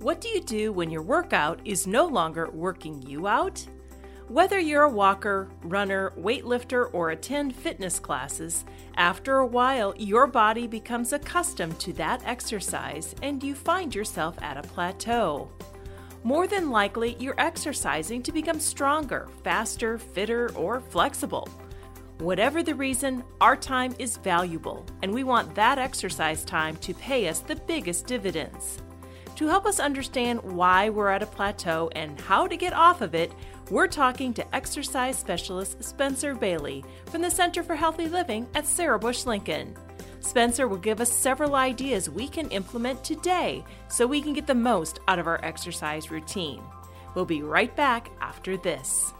What 0.00 0.22
do 0.22 0.28
you 0.28 0.40
do 0.40 0.72
when 0.72 0.90
your 0.90 1.02
workout 1.02 1.60
is 1.66 1.86
no 1.86 2.06
longer 2.06 2.48
working 2.54 3.02
you 3.02 3.26
out? 3.26 3.66
Whether 4.28 4.58
you're 4.58 4.84
a 4.84 4.88
walker, 4.88 5.50
runner, 5.62 6.14
weightlifter, 6.18 6.88
or 6.94 7.10
attend 7.10 7.54
fitness 7.54 8.00
classes, 8.00 8.64
after 8.96 9.36
a 9.36 9.46
while 9.46 9.92
your 9.98 10.26
body 10.26 10.66
becomes 10.66 11.12
accustomed 11.12 11.78
to 11.80 11.92
that 11.94 12.22
exercise 12.24 13.14
and 13.20 13.42
you 13.42 13.54
find 13.54 13.94
yourself 13.94 14.36
at 14.40 14.56
a 14.56 14.62
plateau. 14.62 15.50
More 16.24 16.46
than 16.46 16.70
likely, 16.70 17.14
you're 17.18 17.34
exercising 17.36 18.22
to 18.22 18.32
become 18.32 18.58
stronger, 18.58 19.28
faster, 19.44 19.98
fitter, 19.98 20.50
or 20.54 20.80
flexible. 20.80 21.46
Whatever 22.20 22.62
the 22.62 22.74
reason, 22.74 23.22
our 23.42 23.54
time 23.56 23.94
is 23.98 24.16
valuable, 24.16 24.86
and 25.02 25.12
we 25.12 25.24
want 25.24 25.54
that 25.56 25.78
exercise 25.78 26.42
time 26.42 26.76
to 26.76 26.94
pay 26.94 27.28
us 27.28 27.40
the 27.40 27.56
biggest 27.56 28.06
dividends. 28.06 28.78
To 29.40 29.46
help 29.46 29.64
us 29.64 29.80
understand 29.80 30.42
why 30.42 30.90
we're 30.90 31.08
at 31.08 31.22
a 31.22 31.26
plateau 31.26 31.88
and 31.96 32.20
how 32.20 32.46
to 32.46 32.58
get 32.58 32.74
off 32.74 33.00
of 33.00 33.14
it, 33.14 33.32
we're 33.70 33.86
talking 33.86 34.34
to 34.34 34.54
exercise 34.54 35.18
specialist 35.18 35.82
Spencer 35.82 36.34
Bailey 36.34 36.84
from 37.06 37.22
the 37.22 37.30
Center 37.30 37.62
for 37.62 37.74
Healthy 37.74 38.08
Living 38.08 38.46
at 38.54 38.66
Sarah 38.66 38.98
Bush 38.98 39.24
Lincoln. 39.24 39.74
Spencer 40.20 40.68
will 40.68 40.76
give 40.76 41.00
us 41.00 41.10
several 41.10 41.54
ideas 41.54 42.10
we 42.10 42.28
can 42.28 42.50
implement 42.50 43.02
today 43.02 43.64
so 43.88 44.06
we 44.06 44.20
can 44.20 44.34
get 44.34 44.46
the 44.46 44.54
most 44.54 45.00
out 45.08 45.18
of 45.18 45.26
our 45.26 45.42
exercise 45.42 46.10
routine. 46.10 46.62
We'll 47.14 47.24
be 47.24 47.40
right 47.40 47.74
back 47.74 48.10
after 48.20 48.58
this. 48.58 49.14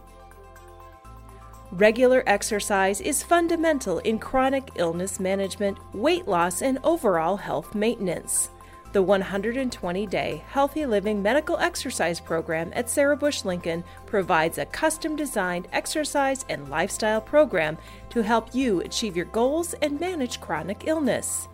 Regular 1.73 2.23
exercise 2.27 3.00
is 3.00 3.23
fundamental 3.23 4.00
in 4.00 4.19
chronic 4.19 4.73
illness 4.75 5.19
management, 5.19 5.78
weight 5.95 6.28
loss, 6.28 6.61
and 6.61 6.78
overall 6.84 7.39
health 7.39 7.75
maintenance. 7.75 8.50
The 8.92 9.02
120 9.02 10.06
day 10.08 10.42
Healthy 10.48 10.84
Living 10.84 11.22
Medical 11.22 11.56
Exercise 11.58 12.19
Program 12.19 12.72
at 12.74 12.91
Sarah 12.91 13.16
Bush 13.16 13.44
Lincoln 13.44 13.84
provides 14.05 14.58
a 14.58 14.66
custom 14.66 15.14
designed 15.14 15.69
exercise 15.72 16.44
and 16.48 16.69
lifestyle 16.69 17.20
program 17.20 17.78
to 18.08 18.24
help 18.24 18.52
you 18.52 18.80
achieve 18.80 19.16
your 19.16 19.27
goals 19.27 19.74
and 19.74 20.00
manage 20.00 20.41
chronic 20.41 20.88
illness. 20.88 21.47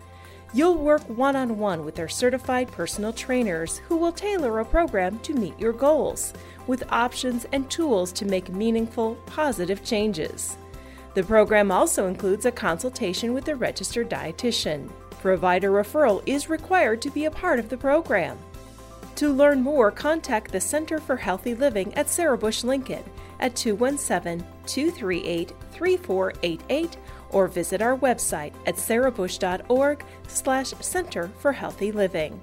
You'll 0.51 0.79
work 0.79 1.07
one 1.07 1.35
on 1.35 1.59
one 1.59 1.85
with 1.85 1.99
our 1.99 2.07
certified 2.07 2.71
personal 2.71 3.13
trainers 3.13 3.77
who 3.87 3.97
will 3.97 4.13
tailor 4.13 4.59
a 4.59 4.65
program 4.65 5.19
to 5.19 5.35
meet 5.35 5.59
your 5.59 5.73
goals, 5.73 6.33
with 6.65 6.91
options 6.91 7.45
and 7.51 7.69
tools 7.69 8.11
to 8.13 8.25
make 8.25 8.49
meaningful, 8.49 9.13
positive 9.27 9.83
changes. 9.83 10.57
The 11.17 11.23
program 11.23 11.71
also 11.71 12.05
includes 12.05 12.45
a 12.45 12.51
consultation 12.51 13.33
with 13.33 13.47
a 13.47 13.55
registered 13.55 14.07
dietitian. 14.07 14.87
Provider 15.19 15.71
referral 15.71 16.21
is 16.27 16.47
required 16.47 17.01
to 17.01 17.09
be 17.09 17.25
a 17.25 17.31
part 17.31 17.57
of 17.57 17.69
the 17.69 17.77
program. 17.77 18.37
To 19.15 19.33
learn 19.33 19.63
more, 19.63 19.89
contact 19.89 20.51
the 20.51 20.61
Center 20.61 20.99
for 20.99 21.15
Healthy 21.15 21.55
Living 21.55 21.91
at 21.95 22.07
Sarah 22.07 22.37
Bush 22.37 22.63
Lincoln 22.63 23.03
at 23.39 23.55
217 23.55 24.45
238 24.67 25.53
3488 25.71 26.97
or 27.31 27.47
visit 27.47 27.81
our 27.81 27.97
website 27.97 28.53
at 28.67 28.75
sarahbush.org 28.75 30.05
slash 30.27 30.73
center 30.81 31.31
for 31.39 31.51
healthy 31.51 31.91
living. 31.91 32.39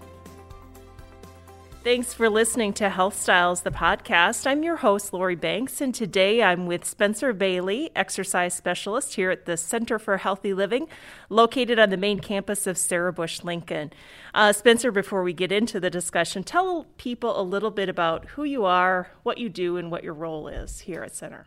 Thanks 1.84 2.14
for 2.14 2.30
listening 2.30 2.72
to 2.74 2.88
Health 2.88 3.20
Styles, 3.20 3.60
the 3.60 3.70
podcast. 3.70 4.46
I'm 4.46 4.62
your 4.62 4.76
host, 4.76 5.12
Lori 5.12 5.34
Banks, 5.34 5.82
and 5.82 5.94
today 5.94 6.42
I'm 6.42 6.64
with 6.64 6.82
Spencer 6.82 7.34
Bailey, 7.34 7.90
exercise 7.94 8.54
specialist 8.54 9.16
here 9.16 9.30
at 9.30 9.44
the 9.44 9.58
Center 9.58 9.98
for 9.98 10.16
Healthy 10.16 10.54
Living, 10.54 10.88
located 11.28 11.78
on 11.78 11.90
the 11.90 11.98
main 11.98 12.20
campus 12.20 12.66
of 12.66 12.78
Sarah 12.78 13.12
Bush 13.12 13.44
Lincoln. 13.44 13.92
Uh, 14.32 14.54
Spencer, 14.54 14.90
before 14.90 15.22
we 15.22 15.34
get 15.34 15.52
into 15.52 15.78
the 15.78 15.90
discussion, 15.90 16.42
tell 16.42 16.86
people 16.96 17.38
a 17.38 17.42
little 17.42 17.70
bit 17.70 17.90
about 17.90 18.24
who 18.30 18.44
you 18.44 18.64
are, 18.64 19.10
what 19.22 19.36
you 19.36 19.50
do, 19.50 19.76
and 19.76 19.90
what 19.90 20.02
your 20.02 20.14
role 20.14 20.48
is 20.48 20.80
here 20.80 21.02
at 21.02 21.14
Center. 21.14 21.44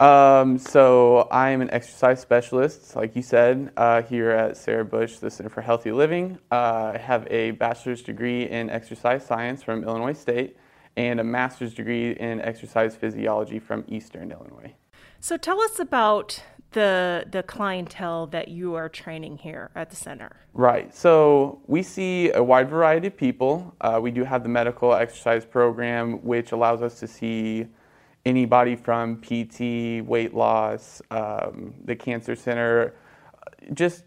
Um, 0.00 0.58
so 0.58 1.26
I'm 1.32 1.60
an 1.60 1.70
exercise 1.72 2.20
specialist, 2.20 2.94
like 2.94 3.16
you 3.16 3.22
said, 3.22 3.72
uh, 3.76 4.02
here 4.02 4.30
at 4.30 4.56
Sarah 4.56 4.84
Bush, 4.84 5.16
the 5.16 5.28
Center 5.28 5.50
for 5.50 5.60
Healthy 5.60 5.90
Living. 5.90 6.38
Uh, 6.52 6.92
I 6.94 6.98
have 6.98 7.26
a 7.30 7.50
bachelor's 7.52 8.02
degree 8.02 8.48
in 8.48 8.70
exercise 8.70 9.26
science 9.26 9.62
from 9.64 9.82
Illinois 9.82 10.12
State 10.12 10.56
and 10.96 11.18
a 11.18 11.24
master's 11.24 11.74
degree 11.74 12.12
in 12.12 12.40
exercise 12.40 12.94
physiology 12.94 13.58
from 13.58 13.84
Eastern 13.88 14.30
Illinois. 14.30 14.72
So 15.18 15.36
tell 15.36 15.60
us 15.60 15.80
about 15.80 16.42
the 16.72 17.24
the 17.30 17.42
clientele 17.42 18.26
that 18.28 18.48
you 18.48 18.74
are 18.74 18.88
training 18.88 19.38
here 19.38 19.70
at 19.74 19.90
the 19.90 19.96
center. 19.96 20.36
Right. 20.52 20.94
So 20.94 21.60
we 21.66 21.82
see 21.82 22.30
a 22.32 22.42
wide 22.42 22.68
variety 22.68 23.08
of 23.08 23.16
people. 23.16 23.74
Uh, 23.80 23.98
we 24.00 24.10
do 24.10 24.22
have 24.22 24.42
the 24.42 24.48
medical 24.48 24.92
exercise 24.92 25.44
program, 25.44 26.22
which 26.24 26.52
allows 26.52 26.82
us 26.82 27.00
to 27.00 27.08
see 27.08 27.66
anybody 28.28 28.76
from 28.76 29.20
PT, 29.20 30.06
weight 30.06 30.34
loss, 30.34 31.00
um, 31.10 31.74
the 31.84 31.96
cancer 31.96 32.36
center, 32.36 32.94
just 33.72 34.04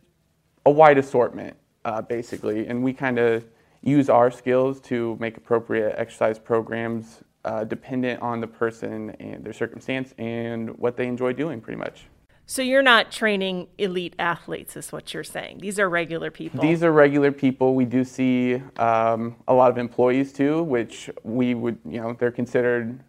a 0.66 0.72
wide 0.72 0.98
assortment, 0.98 1.58
uh, 1.86 2.02
basically. 2.02 2.68
And 2.68 2.84
we 2.84 2.94
kind 2.94 3.18
of 3.18 3.46
use 3.82 4.10
our 4.10 4.30
skills 4.30 4.80
to 4.82 5.18
make 5.20 5.38
appropriate 5.38 5.96
exercise 5.98 6.38
programs 6.38 7.24
uh, 7.44 7.64
dependent 7.64 8.22
on 8.22 8.40
the 8.40 8.48
person 8.48 9.10
and 9.20 9.44
their 9.44 9.54
circumstance 9.54 10.14
and 10.20 10.70
what 10.78 10.96
they 10.96 11.08
enjoy 11.08 11.34
doing, 11.34 11.60
pretty 11.60 11.80
much. 11.80 12.06
So 12.46 12.62
you're 12.62 12.84
not 12.84 13.12
training 13.12 13.68
elite 13.78 14.14
athletes, 14.20 14.76
is 14.76 14.92
what 14.92 15.14
you're 15.14 15.24
saying. 15.24 15.60
These 15.60 15.80
are 15.80 15.90
regular 15.90 16.30
people. 16.30 16.62
These 16.62 16.84
are 16.84 16.92
regular 16.92 17.32
people. 17.32 17.76
We 17.76 17.86
do 17.86 18.04
see 18.04 18.56
um, 18.78 19.38
a 19.48 19.54
lot 19.54 19.72
of 19.72 19.78
employees 19.78 20.34
too, 20.34 20.62
which 20.64 21.10
we 21.24 21.56
would, 21.56 21.80
you 21.86 22.02
know, 22.02 22.14
they're 22.20 22.30
considered 22.30 23.00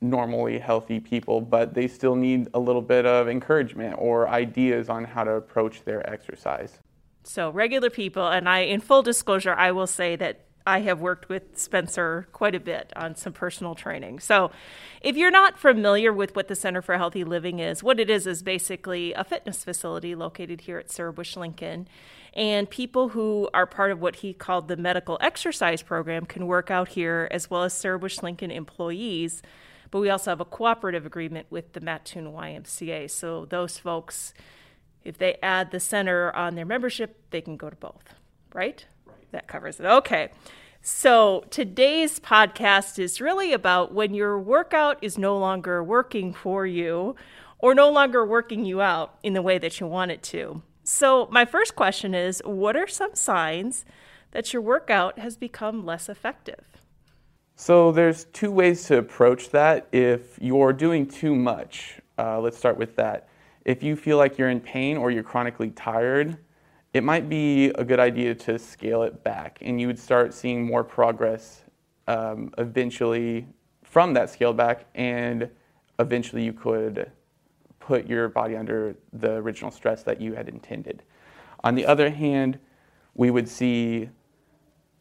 normally 0.00 0.58
healthy 0.58 1.00
people, 1.00 1.40
but 1.40 1.74
they 1.74 1.88
still 1.88 2.14
need 2.14 2.48
a 2.54 2.58
little 2.58 2.82
bit 2.82 3.06
of 3.06 3.28
encouragement 3.28 3.96
or 3.98 4.28
ideas 4.28 4.88
on 4.88 5.04
how 5.04 5.24
to 5.24 5.32
approach 5.32 5.84
their 5.84 6.08
exercise. 6.08 6.78
So, 7.24 7.50
regular 7.50 7.90
people, 7.90 8.26
and 8.26 8.48
I, 8.48 8.60
in 8.60 8.80
full 8.80 9.02
disclosure, 9.02 9.54
I 9.54 9.70
will 9.72 9.86
say 9.86 10.16
that 10.16 10.46
I 10.66 10.80
have 10.80 11.00
worked 11.00 11.30
with 11.30 11.58
Spencer 11.58 12.28
quite 12.32 12.54
a 12.54 12.60
bit 12.60 12.92
on 12.94 13.16
some 13.16 13.32
personal 13.32 13.74
training. 13.74 14.20
So, 14.20 14.50
if 15.00 15.16
you're 15.16 15.30
not 15.30 15.58
familiar 15.58 16.12
with 16.12 16.36
what 16.36 16.48
the 16.48 16.54
Center 16.54 16.82
for 16.82 16.96
Healthy 16.96 17.24
Living 17.24 17.58
is, 17.58 17.82
what 17.82 17.98
it 17.98 18.10
is 18.10 18.26
is 18.26 18.42
basically 18.42 19.14
a 19.14 19.24
fitness 19.24 19.64
facility 19.64 20.14
located 20.14 20.62
here 20.62 20.78
at 20.78 20.90
Sarah 20.90 21.12
Bush 21.12 21.36
Lincoln. 21.36 21.88
And 22.34 22.68
people 22.68 23.08
who 23.08 23.48
are 23.54 23.66
part 23.66 23.90
of 23.90 24.00
what 24.00 24.16
he 24.16 24.32
called 24.32 24.68
the 24.68 24.76
medical 24.76 25.16
exercise 25.20 25.82
program 25.82 26.26
can 26.26 26.46
work 26.46 26.70
out 26.70 26.88
here, 26.88 27.28
as 27.30 27.50
well 27.50 27.64
as 27.64 27.72
Sarah 27.72 27.98
Bush 27.98 28.22
Lincoln 28.22 28.50
employees 28.50 29.42
but 29.90 30.00
we 30.00 30.10
also 30.10 30.30
have 30.30 30.40
a 30.40 30.44
cooperative 30.44 31.06
agreement 31.06 31.46
with 31.50 31.72
the 31.72 31.80
Mattoon 31.80 32.32
YMCA. 32.32 33.10
So 33.10 33.44
those 33.46 33.78
folks, 33.78 34.34
if 35.04 35.18
they 35.18 35.36
add 35.42 35.70
the 35.70 35.80
center 35.80 36.34
on 36.34 36.54
their 36.54 36.66
membership, 36.66 37.22
they 37.30 37.40
can 37.40 37.56
go 37.56 37.70
to 37.70 37.76
both, 37.76 38.14
right? 38.52 38.84
right. 39.06 39.32
That 39.32 39.48
covers 39.48 39.80
it. 39.80 39.86
Okay. 39.86 40.30
So 40.80 41.44
today's 41.50 42.20
podcast 42.20 42.98
is 42.98 43.20
really 43.20 43.52
about 43.52 43.92
when 43.92 44.14
your 44.14 44.38
workout 44.38 44.98
is 45.02 45.18
no 45.18 45.36
longer 45.36 45.82
working 45.82 46.32
for 46.32 46.66
you 46.66 47.16
or 47.58 47.74
no 47.74 47.90
longer 47.90 48.24
working 48.24 48.64
you 48.64 48.80
out 48.80 49.18
in 49.22 49.32
the 49.32 49.42
way 49.42 49.58
that 49.58 49.80
you 49.80 49.86
want 49.86 50.10
it 50.10 50.22
to. 50.22 50.62
So, 50.84 51.28
my 51.30 51.44
first 51.44 51.76
question 51.76 52.14
is 52.14 52.40
what 52.46 52.74
are 52.74 52.86
some 52.86 53.14
signs 53.14 53.84
that 54.30 54.52
your 54.52 54.62
workout 54.62 55.18
has 55.18 55.36
become 55.36 55.84
less 55.84 56.08
effective? 56.08 56.64
So 57.68 57.92
there's 57.92 58.24
two 58.32 58.50
ways 58.50 58.84
to 58.84 58.96
approach 58.96 59.50
that. 59.50 59.88
If 59.92 60.38
you're 60.40 60.72
doing 60.72 61.06
too 61.06 61.34
much, 61.34 62.00
uh, 62.16 62.40
let's 62.40 62.56
start 62.56 62.78
with 62.78 62.96
that. 62.96 63.28
If 63.66 63.82
you 63.82 63.94
feel 63.94 64.16
like 64.16 64.38
you're 64.38 64.48
in 64.48 64.58
pain 64.58 64.96
or 64.96 65.10
you're 65.10 65.22
chronically 65.22 65.68
tired, 65.72 66.38
it 66.94 67.04
might 67.04 67.28
be 67.28 67.66
a 67.74 67.84
good 67.84 68.00
idea 68.00 68.34
to 68.36 68.58
scale 68.58 69.02
it 69.02 69.22
back, 69.22 69.58
and 69.60 69.78
you 69.78 69.86
would 69.86 69.98
start 69.98 70.32
seeing 70.32 70.64
more 70.64 70.82
progress 70.82 71.64
um, 72.06 72.54
eventually 72.56 73.46
from 73.82 74.14
that 74.14 74.30
scale 74.30 74.54
back, 74.54 74.86
and 74.94 75.50
eventually 75.98 76.42
you 76.42 76.54
could 76.54 77.12
put 77.80 78.06
your 78.06 78.30
body 78.30 78.56
under 78.56 78.96
the 79.12 79.32
original 79.32 79.70
stress 79.70 80.02
that 80.04 80.22
you 80.22 80.32
had 80.32 80.48
intended. 80.48 81.02
On 81.64 81.74
the 81.74 81.84
other 81.84 82.08
hand, 82.08 82.58
we 83.14 83.30
would 83.30 83.46
see 83.46 84.08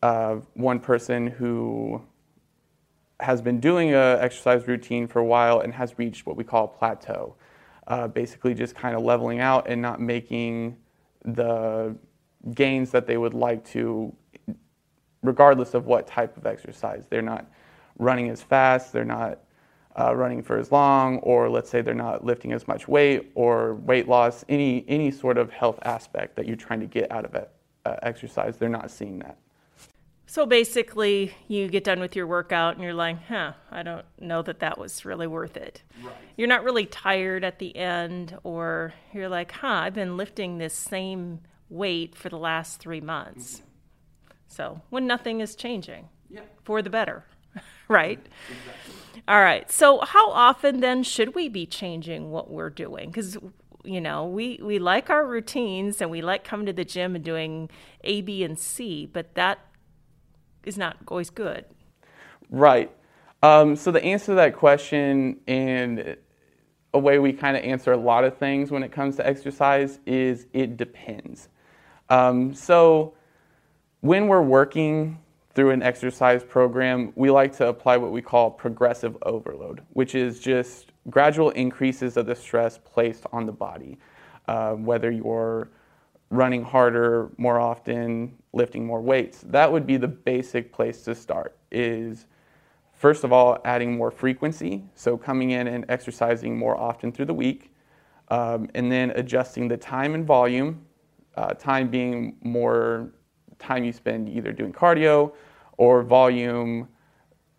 uh, 0.04 0.42
one 0.54 0.82
person 0.82 1.28
who 1.28 2.02
has 3.20 3.42
been 3.42 3.60
doing 3.60 3.90
an 3.94 4.20
exercise 4.20 4.68
routine 4.68 5.08
for 5.08 5.20
a 5.20 5.26
while 5.26 5.60
and 5.60 5.74
has 5.74 5.98
reached 5.98 6.26
what 6.26 6.36
we 6.36 6.44
call 6.44 6.66
a 6.66 6.68
plateau. 6.68 7.36
Uh, 7.88 8.08
basically, 8.08 8.54
just 8.54 8.76
kind 8.76 8.96
of 8.96 9.02
leveling 9.02 9.40
out 9.40 9.68
and 9.70 9.82
not 9.82 10.02
making 10.02 10.76
the 11.24 11.96
gains 12.54 12.92
that 12.92 13.08
they 13.08 13.18
would 13.18 13.34
like 13.34 13.64
to, 13.66 14.14
regardless 15.24 15.74
of 15.74 15.86
what 15.86 16.06
type 16.06 16.36
of 16.38 16.46
exercise. 16.46 17.06
They're 17.10 17.22
not 17.22 17.46
running 17.98 18.30
as 18.30 18.42
fast, 18.42 18.94
they're 18.94 19.06
not 19.06 19.40
uh, 20.00 20.16
running 20.16 20.44
for 20.44 20.58
as 20.58 20.72
long, 20.72 21.18
or 21.20 21.50
let's 21.50 21.70
say 21.70 21.82
they're 21.82 21.94
not 21.94 22.24
lifting 22.24 22.52
as 22.54 22.68
much 22.68 22.88
weight 22.88 23.32
or 23.36 23.76
weight 23.76 24.08
loss, 24.08 24.46
any, 24.48 24.86
any 24.88 25.10
sort 25.10 25.38
of 25.38 25.50
health 25.50 25.80
aspect 25.84 26.36
that 26.36 26.46
you're 26.46 26.56
trying 26.56 26.80
to 26.80 26.86
get 26.86 27.12
out 27.12 27.26
of 27.26 27.34
it, 27.34 27.50
uh, 27.86 27.96
exercise, 28.04 28.58
they're 28.58 28.70
not 28.70 28.92
seeing 28.92 29.18
that. 29.20 29.38
So 30.30 30.46
basically, 30.46 31.34
you 31.48 31.70
get 31.70 31.86
done 31.86 32.02
with 32.02 32.14
your 32.14 32.28
workout 32.28 32.76
and 32.76 32.84
you're 32.84 32.94
like, 32.94 33.24
huh, 33.28 33.54
I 33.72 33.82
don't 33.82 34.06
know 34.20 34.42
that 34.42 34.60
that 34.60 34.78
was 34.78 35.06
really 35.06 35.26
worth 35.26 35.56
it. 35.56 35.84
Right. 36.04 36.14
You're 36.36 36.50
not 36.50 36.66
really 36.66 36.86
tired 36.86 37.46
at 37.46 37.60
the 37.60 37.74
end, 37.78 38.38
or 38.44 38.94
you're 39.14 39.30
like, 39.30 39.54
huh, 39.54 39.68
I've 39.68 39.94
been 39.94 40.18
lifting 40.18 40.58
this 40.58 40.74
same 40.74 41.40
weight 41.70 42.14
for 42.14 42.28
the 42.28 42.38
last 42.38 42.82
three 42.82 43.00
months. 43.00 43.56
Mm-hmm. 43.56 43.64
So 44.50 44.82
when 44.90 45.08
nothing 45.08 45.40
is 45.40 45.56
changing 45.56 46.10
yeah. 46.30 46.42
for 46.62 46.82
the 46.82 46.90
better, 46.90 47.24
right? 47.88 48.20
Exactly. 48.50 49.24
All 49.30 49.40
right. 49.40 49.72
So 49.72 50.02
how 50.02 50.30
often 50.32 50.82
then 50.82 51.04
should 51.04 51.36
we 51.36 51.48
be 51.48 51.66
changing 51.66 52.32
what 52.32 52.52
we're 52.52 52.70
doing? 52.70 53.10
Because 53.10 53.38
you 53.84 54.02
know 54.02 54.26
we 54.26 54.60
we 54.62 54.78
like 54.78 55.10
our 55.10 55.26
routines 55.26 56.02
and 56.02 56.12
we 56.12 56.22
like 56.22 56.44
coming 56.44 56.66
to 56.66 56.74
the 56.74 56.84
gym 56.84 57.16
and 57.16 57.24
doing 57.24 57.70
A, 58.04 58.22
B, 58.22 58.44
and 58.44 58.60
C, 58.60 59.06
but 59.06 59.36
that 59.36 59.60
is 60.68 60.78
not 60.78 60.98
always 61.08 61.30
good. 61.30 61.66
Right. 62.50 62.92
Um, 63.42 63.76
so 63.76 63.92
the 63.92 64.04
answer 64.04 64.28
to 64.28 64.36
that 64.36 64.56
question 64.56 65.40
and 65.48 66.18
a 66.94 67.00
way 67.00 67.20
we 67.20 67.34
kind 67.34 67.56
of 67.56 67.64
answer 67.64 67.92
a 67.92 67.98
lot 67.98 68.24
of 68.24 68.38
things 68.38 68.72
when 68.72 68.84
it 68.84 68.92
comes 68.92 69.16
to 69.18 69.28
exercise 69.28 70.00
is 70.06 70.48
it 70.54 70.78
depends. 70.78 71.50
Um, 72.10 72.54
so 72.54 73.14
when 74.02 74.28
we're 74.28 74.42
working 74.42 75.20
through 75.54 75.72
an 75.72 75.82
exercise 75.82 76.44
program, 76.44 77.12
we 77.16 77.30
like 77.30 77.56
to 77.58 77.68
apply 77.68 77.98
what 77.98 78.12
we 78.12 78.22
call 78.22 78.52
progressive 78.52 79.18
overload, 79.24 79.82
which 79.94 80.16
is 80.16 80.40
just 80.40 80.92
gradual 81.10 81.50
increases 81.52 82.18
of 82.18 82.26
the 82.26 82.36
stress 82.36 82.80
placed 82.84 83.26
on 83.32 83.46
the 83.46 83.52
body. 83.52 83.98
Uh, 84.48 84.74
whether 84.74 85.12
you're 85.12 85.70
running 86.30 86.64
harder 86.64 87.30
more 87.38 87.60
often, 87.60 88.36
lifting 88.58 88.86
more 88.86 89.02
weights. 89.02 89.44
That 89.48 89.72
would 89.72 89.88
be 89.88 89.98
the 89.98 90.08
basic 90.08 90.74
place 90.74 91.04
to 91.04 91.16
start 91.16 91.56
is 91.72 92.26
first 92.94 93.24
of 93.24 93.32
all 93.32 93.60
adding 93.64 93.96
more 93.96 94.12
frequency, 94.12 94.84
so 94.96 95.16
coming 95.16 95.52
in 95.52 95.68
and 95.68 95.86
exercising 95.88 96.58
more 96.58 96.76
often 96.76 97.12
through 97.12 97.26
the 97.26 97.34
week, 97.34 97.72
um, 98.30 98.70
and 98.74 98.92
then 98.92 99.12
adjusting 99.12 99.68
the 99.68 99.78
time 99.78 100.16
and 100.16 100.26
volume, 100.26 100.86
uh, 101.36 101.54
time 101.54 101.88
being 101.88 102.36
more 102.42 103.12
time 103.60 103.84
you 103.84 103.94
spend 103.94 104.28
either 104.30 104.52
doing 104.52 104.74
cardio 104.74 105.34
or 105.78 106.04
volume, 106.04 106.88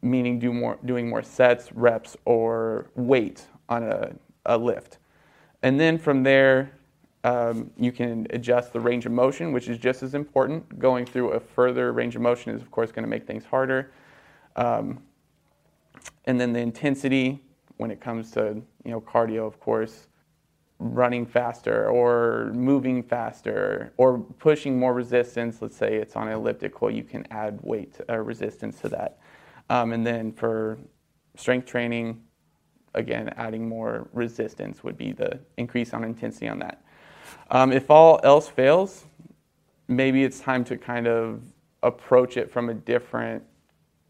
meaning 0.02 0.38
do 0.38 0.52
more, 0.52 0.78
doing 0.84 1.08
more 1.08 1.22
sets, 1.22 1.72
reps, 1.72 2.16
or 2.24 2.90
weight 2.94 3.46
on 3.68 3.82
a, 3.84 4.12
a 4.46 4.58
lift. 4.58 4.98
And 5.62 5.78
then 5.78 5.98
from 5.98 6.22
there, 6.22 6.77
um, 7.24 7.70
you 7.76 7.92
can 7.92 8.26
adjust 8.30 8.72
the 8.72 8.80
range 8.80 9.06
of 9.06 9.12
motion, 9.12 9.52
which 9.52 9.68
is 9.68 9.78
just 9.78 10.02
as 10.02 10.14
important. 10.14 10.78
Going 10.78 11.04
through 11.04 11.30
a 11.32 11.40
further 11.40 11.92
range 11.92 12.16
of 12.16 12.22
motion 12.22 12.54
is, 12.54 12.62
of 12.62 12.70
course, 12.70 12.92
going 12.92 13.04
to 13.04 13.08
make 13.10 13.26
things 13.26 13.44
harder. 13.44 13.92
Um, 14.56 15.02
and 16.26 16.40
then 16.40 16.52
the 16.52 16.60
intensity, 16.60 17.40
when 17.76 17.90
it 17.90 18.00
comes 18.00 18.30
to 18.32 18.62
you 18.84 18.90
know 18.90 19.00
cardio, 19.00 19.46
of 19.46 19.58
course, 19.60 20.08
running 20.78 21.26
faster 21.26 21.88
or 21.88 22.52
moving 22.54 23.02
faster 23.02 23.92
or 23.96 24.18
pushing 24.38 24.78
more 24.78 24.94
resistance. 24.94 25.60
Let's 25.60 25.76
say 25.76 25.96
it's 25.96 26.14
on 26.14 26.28
an 26.28 26.34
elliptical, 26.34 26.90
you 26.90 27.02
can 27.02 27.26
add 27.30 27.58
weight 27.62 27.96
or 28.08 28.22
resistance 28.22 28.80
to 28.80 28.88
that. 28.90 29.18
Um, 29.70 29.92
and 29.92 30.06
then 30.06 30.32
for 30.32 30.78
strength 31.36 31.66
training, 31.66 32.22
again, 32.94 33.28
adding 33.36 33.68
more 33.68 34.08
resistance 34.12 34.84
would 34.84 34.96
be 34.96 35.12
the 35.12 35.40
increase 35.56 35.92
on 35.92 36.04
intensity 36.04 36.48
on 36.48 36.58
that. 36.60 36.82
Um, 37.50 37.72
if 37.72 37.90
all 37.90 38.20
else 38.22 38.48
fails, 38.48 39.06
maybe 39.88 40.24
it's 40.24 40.40
time 40.40 40.64
to 40.64 40.76
kind 40.76 41.06
of 41.06 41.42
approach 41.82 42.36
it 42.36 42.50
from 42.50 42.68
a 42.68 42.74
different 42.74 43.42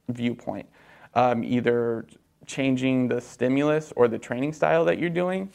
viewpoint. 0.08 0.68
Um, 1.14 1.44
either 1.44 2.06
changing 2.46 3.08
the 3.08 3.20
stimulus 3.20 3.92
or 3.94 4.08
the 4.08 4.18
training 4.18 4.52
style 4.52 4.84
that 4.86 4.98
you're 4.98 5.10
doing 5.10 5.50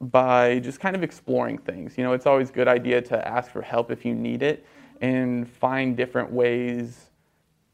by 0.00 0.58
just 0.60 0.80
kind 0.80 0.94
of 0.94 1.02
exploring 1.02 1.58
things. 1.58 1.96
You 1.96 2.04
know, 2.04 2.12
it's 2.12 2.26
always 2.26 2.50
a 2.50 2.52
good 2.52 2.68
idea 2.68 3.00
to 3.02 3.28
ask 3.28 3.50
for 3.50 3.62
help 3.62 3.90
if 3.90 4.04
you 4.04 4.14
need 4.14 4.42
it 4.42 4.64
and 5.00 5.48
find 5.48 5.96
different 5.96 6.30
ways 6.30 7.10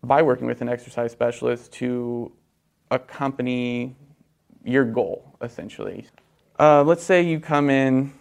by 0.03 0.23
working 0.23 0.47
with 0.47 0.61
an 0.61 0.69
exercise 0.69 1.13
specialist 1.13 1.73
to 1.73 2.31
accompany 2.91 3.97
your 4.65 4.85
goal, 4.85 5.37
essentially. 5.43 6.07
Uh, 6.59 6.83
let's 6.83 7.03
say 7.03 7.23
you 7.23 7.41
come 7.41 7.71
in 7.71 8.13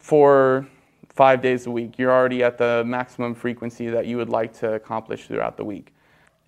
for 0.00 0.66
five 1.10 1.42
days 1.42 1.66
a 1.66 1.70
week, 1.70 1.98
you're 1.98 2.10
already 2.10 2.42
at 2.42 2.58
the 2.58 2.82
maximum 2.86 3.34
frequency 3.34 3.88
that 3.88 4.06
you 4.06 4.16
would 4.16 4.30
like 4.30 4.52
to 4.54 4.72
accomplish 4.72 5.26
throughout 5.26 5.56
the 5.56 5.64
week. 5.64 5.94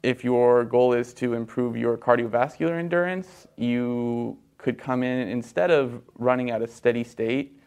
If 0.03 0.25
your 0.25 0.65
goal 0.65 0.95
is 0.95 1.15
to 1.15 1.35
improve 1.35 1.77
your 1.77 1.97
cardiovascular 1.97 2.79
endurance, 2.79 3.47
you 3.57 4.39
could 4.59 4.79
come 4.79 5.03
in 5.03 5.29
instead 5.29 5.71
of 5.71 6.03
running 6.17 6.51
at 6.51 6.63
a 6.63 6.67
steady 6.67 7.05
state, 7.05 7.61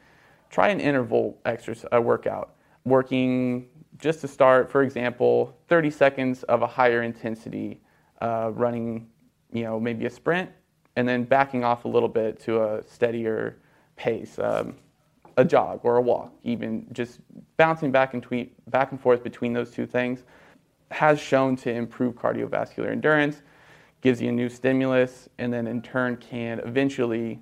try 0.49 0.69
an 0.69 0.79
interval 0.79 1.37
exercise 1.45 1.87
uh, 1.95 2.01
workout, 2.01 2.55
working 2.83 3.67
just 3.97 4.21
to 4.21 4.27
start, 4.27 4.69
for 4.69 4.83
example, 4.83 5.57
30 5.67 5.91
seconds 5.91 6.43
of 6.43 6.61
a 6.61 6.67
higher 6.67 7.03
intensity, 7.03 7.79
uh, 8.21 8.51
running, 8.53 9.07
you 9.53 9.63
know, 9.63 9.79
maybe 9.79 10.05
a 10.05 10.09
sprint, 10.09 10.49
and 10.95 11.07
then 11.07 11.23
backing 11.23 11.63
off 11.63 11.85
a 11.85 11.87
little 11.87 12.09
bit 12.09 12.39
to 12.41 12.61
a 12.63 12.83
steadier 12.83 13.57
pace. 13.95 14.39
Um, 14.39 14.75
a 15.37 15.45
jog 15.45 15.81
or 15.83 15.97
a 15.97 16.01
walk, 16.01 16.33
even 16.43 16.87
just 16.93 17.19
bouncing 17.57 17.91
back 17.91 18.13
and, 18.13 18.23
tweet, 18.23 18.53
back 18.69 18.91
and 18.91 18.99
forth 18.99 19.23
between 19.23 19.53
those 19.53 19.71
two 19.71 19.85
things, 19.85 20.23
has 20.91 21.19
shown 21.19 21.55
to 21.57 21.71
improve 21.71 22.15
cardiovascular 22.15 22.89
endurance, 22.89 23.41
gives 24.01 24.21
you 24.21 24.29
a 24.29 24.31
new 24.31 24.49
stimulus, 24.49 25.27
and 25.37 25.51
then 25.51 25.67
in 25.67 25.81
turn 25.81 26.15
can 26.17 26.59
eventually 26.59 27.39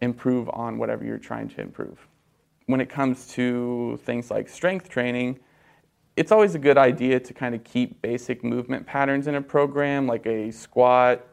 improve 0.00 0.48
on 0.50 0.78
whatever 0.78 1.04
you're 1.04 1.18
trying 1.18 1.48
to 1.48 1.60
improve. 1.60 2.06
When 2.66 2.80
it 2.80 2.88
comes 2.88 3.28
to 3.28 3.98
things 4.04 4.30
like 4.30 4.48
strength 4.48 4.88
training, 4.88 5.40
it's 6.16 6.32
always 6.32 6.54
a 6.54 6.58
good 6.58 6.78
idea 6.78 7.20
to 7.20 7.34
kind 7.34 7.54
of 7.54 7.62
keep 7.64 8.00
basic 8.02 8.42
movement 8.42 8.86
patterns 8.86 9.26
in 9.26 9.34
a 9.34 9.42
program, 9.42 10.06
like 10.06 10.26
a 10.26 10.50
squat, 10.50 11.26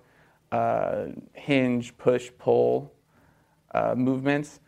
uh, 0.51 1.07
hinge, 1.33 1.97
push, 1.97 2.31
pull 2.37 2.91
uh, 3.73 3.93
movements 3.95 4.59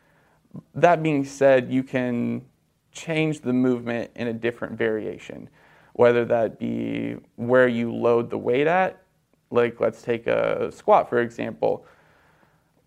that 0.76 1.02
being 1.04 1.24
said, 1.26 1.72
you 1.72 1.84
can 1.84 2.46
change 2.92 3.42
the 3.42 3.54
movement 3.54 4.12
in 4.16 4.28
a 4.28 4.34
different 4.34 4.78
variation, 4.78 5.50
whether 5.94 6.26
that 6.26 6.60
be 6.60 7.16
where 7.36 7.68
you 7.68 7.94
load 7.94 8.30
the 8.30 8.38
weight 8.38 8.68
at. 8.68 9.02
Like, 9.50 9.80
let's 9.80 10.02
take 10.02 10.28
a 10.28 10.72
squat, 10.72 11.10
for 11.10 11.22
example. 11.22 11.86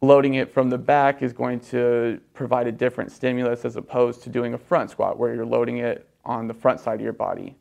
Loading 0.03 0.35
it 0.35 0.53
from 0.53 0.71
the 0.71 0.79
back 0.79 1.23
is 1.23 1.33
going 1.33 1.61
to 1.61 2.21
provide 2.33 2.67
a 2.67 2.73
different 2.73 3.13
stimulus 3.13 3.65
as 3.65 3.77
opposed 3.77 4.23
to 4.23 4.31
doing 4.31 4.55
a 4.55 4.59
front 4.59 4.91
squat 4.91 5.19
where 5.19 5.35
you're 5.35 5.47
loading 5.47 5.79
it 5.79 6.09
on 6.25 6.47
the 6.47 6.55
front 6.55 6.81
side 6.81 6.95
of 6.95 7.01
your 7.01 7.13
body. 7.13 7.57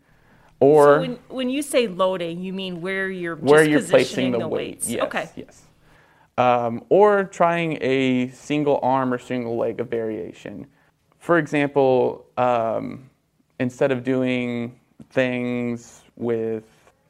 Or 0.61 0.83
so 0.83 0.99
when, 0.99 1.19
when 1.29 1.49
you 1.49 1.61
say 1.61 1.87
loading, 1.87 2.41
you 2.41 2.51
mean 2.51 2.81
where 2.81 3.09
you're 3.09 3.37
where 3.37 3.63
you're 3.63 3.81
placing 3.81 4.31
the, 4.31 4.39
the 4.39 4.47
weight. 4.47 4.85
Yes, 4.85 5.03
okay. 5.03 5.29
Yes 5.35 5.68
um, 6.39 6.85
or 6.87 7.25
trying 7.25 7.77
a 7.81 8.29
single 8.29 8.79
arm 8.81 9.13
or 9.13 9.19
single 9.19 9.57
leg 9.57 9.81
of 9.81 9.89
variation. 9.89 10.65
For 11.19 11.37
example, 11.37 12.25
um, 12.37 13.09
instead 13.59 13.91
of 13.91 14.05
doing 14.05 14.79
things 15.09 16.03
with 16.15 16.63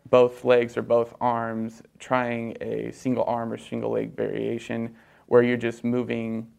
both 0.09 0.43
legs 0.43 0.75
or 0.75 0.81
both 0.81 1.13
arms, 1.21 1.83
trying 1.99 2.57
a 2.59 2.91
single 2.91 3.23
arm 3.25 3.53
or 3.53 3.57
single 3.57 3.91
leg 3.91 4.15
variation 4.15 4.95
where 5.27 5.43
you're 5.43 5.57
just 5.57 5.83
moving 5.83 6.51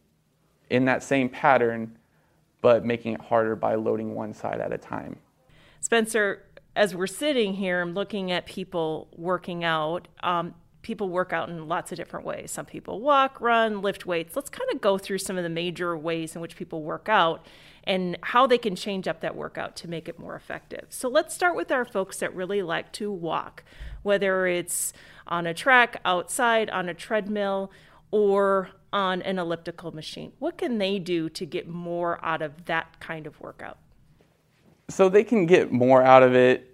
in 0.71 0.85
that 0.85 1.03
same 1.03 1.29
pattern 1.29 1.97
but 2.63 2.85
making 2.85 3.15
it 3.15 3.21
harder 3.21 3.57
by 3.57 3.75
loading 3.75 4.15
one 4.15 4.35
side 4.35 4.61
at 4.61 4.73
a 4.73 4.79
time. 4.79 5.17
Spencer, 5.81 6.45
as 6.77 6.95
we're 6.95 7.07
sitting 7.07 7.55
here, 7.55 7.81
I'm 7.81 7.95
looking 7.95 8.31
at 8.31 8.47
people 8.47 9.09
working 9.17 9.65
out. 9.65 10.07
Um, 10.23 10.55
people 10.83 11.09
work 11.09 11.33
out 11.33 11.49
in 11.49 11.69
lots 11.69 11.93
of 11.93 11.99
different 11.99 12.25
ways. 12.25 12.51
Some 12.51 12.67
people 12.67 13.01
walk, 13.01 13.41
run, 13.41 13.83
lift 13.83 14.07
weights. 14.07 14.35
Let's 14.35 14.51
kind 14.51 14.71
of 14.73 14.81
go 14.81 14.99
through 14.99 15.19
some 15.19 15.37
of 15.37 15.43
the 15.43 15.51
major 15.51 15.97
ways 15.97 16.35
in 16.35 16.41
which 16.41 16.57
people 16.57 16.83
work 16.83 17.09
out 17.09 17.45
and 17.85 18.17
how 18.23 18.47
they 18.47 18.59
can 18.59 18.77
change 18.77 19.09
up 19.09 19.21
that 19.21 19.37
workout 19.37 19.77
to 19.77 19.89
make 19.89 20.09
it 20.09 20.19
more 20.19 20.37
effective. 20.37 20.87
So 20.89 21.09
let's 21.09 21.35
start 21.35 21.57
with 21.57 21.71
our 21.71 21.85
folks 21.85 22.19
that 22.19 22.35
really 22.35 22.63
like 22.63 22.93
to 22.93 23.11
walk, 23.11 23.65
whether 24.03 24.47
it's 24.47 24.93
on 25.27 25.47
a 25.47 25.55
track, 25.55 26.01
outside, 26.05 26.71
on 26.71 26.89
a 26.89 26.95
treadmill, 26.95 27.71
or 28.11 28.71
on 28.93 29.23
an 29.23 29.39
elliptical 29.39 29.93
machine. 29.93 30.33
What 30.39 30.59
can 30.59 30.79
they 30.79 30.99
do 30.99 31.29
to 31.31 31.47
get 31.47 31.69
more 31.69 32.19
out 32.25 32.43
of 32.43 32.67
that 32.67 33.01
kind 33.01 33.27
of 33.27 33.41
workout? 33.41 33.79
So 34.89 35.09
they 35.09 35.23
can 35.23 35.47
get 35.47 35.71
more 35.71 36.03
out 36.03 36.23
of 36.23 36.35
it 36.35 36.70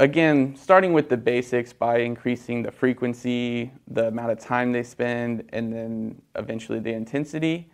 again, 0.00 0.56
starting 0.56 0.92
with 0.92 1.08
the 1.08 1.16
basics 1.16 1.72
by 1.72 1.98
increasing 1.98 2.62
the 2.62 2.70
frequency, 2.70 3.70
the 3.88 4.08
amount 4.08 4.30
of 4.30 4.38
time 4.38 4.72
they 4.72 4.82
spend, 4.82 5.44
and 5.52 5.72
then 5.72 6.20
eventually 6.36 6.80
the 6.80 6.92
intensity. 6.92 7.70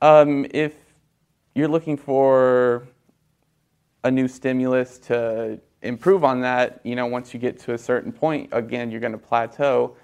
Um, 0.00 0.46
if 0.50 0.74
you're 1.54 1.68
looking 1.68 1.96
for 1.96 2.86
a 4.04 4.10
new 4.10 4.28
stimulus 4.28 4.98
to 4.98 5.58
improve 5.82 6.24
on 6.24 6.40
that, 6.40 6.80
you 6.84 6.94
know, 6.94 7.06
once 7.06 7.32
you 7.32 7.40
get 7.40 7.58
to 7.60 7.74
a 7.74 7.78
certain 7.78 8.12
point, 8.12 8.48
again, 8.52 8.90
you're 8.90 9.00
going 9.00 9.12
to 9.12 9.18
plateau. 9.18 9.96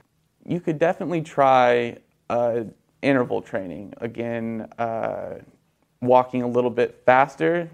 You 0.46 0.60
could 0.60 0.78
definitely 0.78 1.22
try 1.22 1.98
uh, 2.28 2.64
interval 3.02 3.42
training. 3.42 3.94
Again, 3.98 4.68
uh, 4.78 5.38
walking 6.00 6.42
a 6.42 6.48
little 6.48 6.70
bit 6.70 7.02
faster 7.04 7.70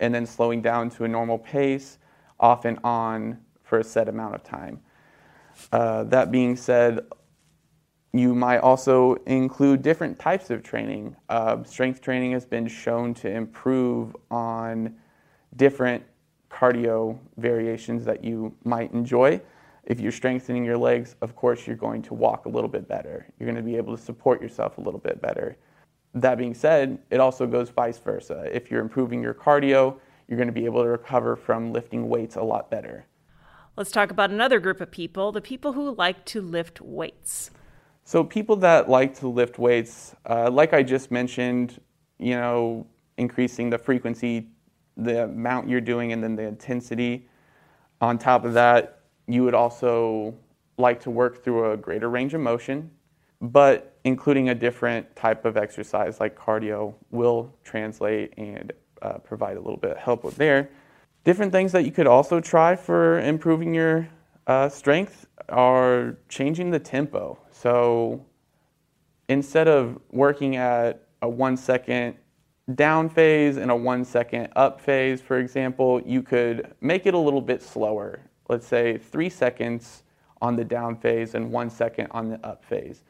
and 0.00 0.14
then 0.14 0.24
slowing 0.24 0.62
down 0.62 0.88
to 0.90 1.04
a 1.04 1.08
normal 1.08 1.38
pace, 1.38 1.98
off 2.40 2.64
and 2.64 2.78
on 2.82 3.38
for 3.62 3.78
a 3.78 3.84
set 3.84 4.08
amount 4.08 4.34
of 4.34 4.42
time. 4.42 4.80
Uh, 5.72 6.04
that 6.04 6.32
being 6.32 6.56
said, 6.56 7.06
you 8.12 8.34
might 8.34 8.58
also 8.58 9.14
include 9.26 9.82
different 9.82 10.18
types 10.18 10.50
of 10.50 10.62
training. 10.62 11.14
Uh, 11.28 11.62
strength 11.62 12.00
training 12.00 12.32
has 12.32 12.44
been 12.44 12.66
shown 12.66 13.14
to 13.14 13.30
improve 13.30 14.16
on 14.30 14.96
different 15.56 16.02
cardio 16.50 17.16
variations 17.36 18.04
that 18.04 18.24
you 18.24 18.52
might 18.64 18.92
enjoy. 18.92 19.40
If 19.84 20.00
you're 20.00 20.12
strengthening 20.12 20.64
your 20.64 20.76
legs, 20.76 21.14
of 21.20 21.36
course, 21.36 21.66
you're 21.66 21.76
going 21.76 22.02
to 22.02 22.14
walk 22.14 22.46
a 22.46 22.48
little 22.48 22.68
bit 22.68 22.88
better. 22.88 23.26
You're 23.38 23.46
going 23.46 23.56
to 23.56 23.62
be 23.62 23.76
able 23.76 23.96
to 23.96 24.02
support 24.02 24.42
yourself 24.42 24.78
a 24.78 24.80
little 24.80 25.00
bit 25.00 25.22
better. 25.22 25.56
That 26.14 26.38
being 26.38 26.54
said, 26.54 26.98
it 27.10 27.20
also 27.20 27.46
goes 27.46 27.70
vice 27.70 27.98
versa. 27.98 28.48
If 28.52 28.70
you're 28.70 28.80
improving 28.80 29.22
your 29.22 29.34
cardio, 29.34 29.98
you're 30.30 30.36
going 30.36 30.48
to 30.48 30.52
be 30.52 30.64
able 30.64 30.82
to 30.84 30.88
recover 30.88 31.34
from 31.34 31.72
lifting 31.72 32.08
weights 32.08 32.36
a 32.36 32.42
lot 32.42 32.70
better. 32.70 33.04
Let's 33.76 33.90
talk 33.90 34.12
about 34.12 34.30
another 34.30 34.60
group 34.60 34.80
of 34.80 34.90
people 34.90 35.32
the 35.32 35.40
people 35.40 35.72
who 35.72 35.94
like 35.96 36.24
to 36.26 36.40
lift 36.40 36.80
weights. 36.80 37.50
So, 38.04 38.24
people 38.24 38.56
that 38.56 38.88
like 38.88 39.18
to 39.18 39.28
lift 39.28 39.58
weights, 39.58 40.14
uh, 40.28 40.50
like 40.50 40.72
I 40.72 40.82
just 40.82 41.10
mentioned, 41.10 41.80
you 42.18 42.36
know, 42.36 42.86
increasing 43.18 43.70
the 43.70 43.78
frequency, 43.78 44.48
the 44.96 45.24
amount 45.24 45.68
you're 45.68 45.80
doing, 45.80 46.12
and 46.12 46.22
then 46.22 46.36
the 46.36 46.44
intensity. 46.44 47.28
On 48.00 48.16
top 48.16 48.44
of 48.44 48.54
that, 48.54 49.00
you 49.26 49.44
would 49.44 49.54
also 49.54 50.34
like 50.78 51.00
to 51.00 51.10
work 51.10 51.44
through 51.44 51.72
a 51.72 51.76
greater 51.76 52.08
range 52.08 52.34
of 52.34 52.40
motion, 52.40 52.90
but 53.40 53.98
including 54.04 54.48
a 54.48 54.54
different 54.54 55.14
type 55.14 55.44
of 55.44 55.56
exercise 55.56 56.20
like 56.20 56.36
cardio 56.36 56.94
will 57.10 57.54
translate 57.64 58.32
and 58.38 58.72
uh, 59.02 59.18
provide 59.18 59.56
a 59.56 59.60
little 59.60 59.76
bit 59.76 59.92
of 59.92 59.96
help 59.96 60.24
with 60.24 60.36
there. 60.36 60.70
Different 61.24 61.52
things 61.52 61.72
that 61.72 61.84
you 61.84 61.92
could 61.92 62.06
also 62.06 62.40
try 62.40 62.76
for 62.76 63.20
improving 63.20 63.74
your 63.74 64.08
uh, 64.46 64.68
strength 64.68 65.26
are 65.48 66.16
changing 66.28 66.70
the 66.70 66.78
tempo. 66.78 67.38
So 67.50 68.24
instead 69.28 69.68
of 69.68 69.98
working 70.10 70.56
at 70.56 71.06
a 71.22 71.28
one 71.28 71.56
second 71.56 72.16
down 72.74 73.08
phase 73.08 73.56
and 73.56 73.70
a 73.70 73.76
one 73.76 74.04
second 74.04 74.48
up 74.56 74.80
phase, 74.80 75.20
for 75.20 75.38
example, 75.38 76.00
you 76.04 76.22
could 76.22 76.74
make 76.80 77.06
it 77.06 77.14
a 77.14 77.18
little 77.18 77.40
bit 77.40 77.62
slower. 77.62 78.20
Let's 78.48 78.66
say 78.66 78.98
three 78.98 79.28
seconds 79.28 80.04
on 80.40 80.56
the 80.56 80.64
down 80.64 80.96
phase 80.96 81.34
and 81.34 81.52
one 81.52 81.70
second 81.70 82.08
on 82.10 82.30
the 82.30 82.46
up 82.46 82.64
phase. 82.64 83.04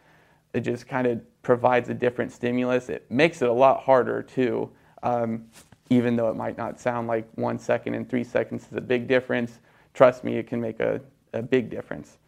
It 0.52 0.61
just 0.61 0.88
kind 0.88 1.06
of 1.06 1.20
provides 1.42 1.88
a 1.88 1.94
different 1.94 2.32
stimulus. 2.32 2.88
It 2.88 3.11
makes 3.11 3.40
it 3.40 3.49
a 3.49 3.52
lot 3.52 3.82
harder 3.82 4.23
too. 4.23 4.70
Um, 5.02 5.47
even 5.90 6.16
though 6.16 6.30
it 6.30 6.37
might 6.37 6.56
not 6.56 6.80
sound 6.80 7.09
like 7.09 7.28
one 7.35 7.59
second 7.59 7.94
and 7.94 8.09
three 8.09 8.25
seconds 8.25 8.66
is 8.70 8.76
a 8.76 8.80
big 8.80 9.06
difference, 9.06 9.61
trust 9.92 10.25
me, 10.25 10.37
it 10.37 10.47
can 10.47 10.61
make 10.61 10.80
a, 10.80 11.00
a 11.32 11.42
big 11.42 11.68
difference. 11.68 12.18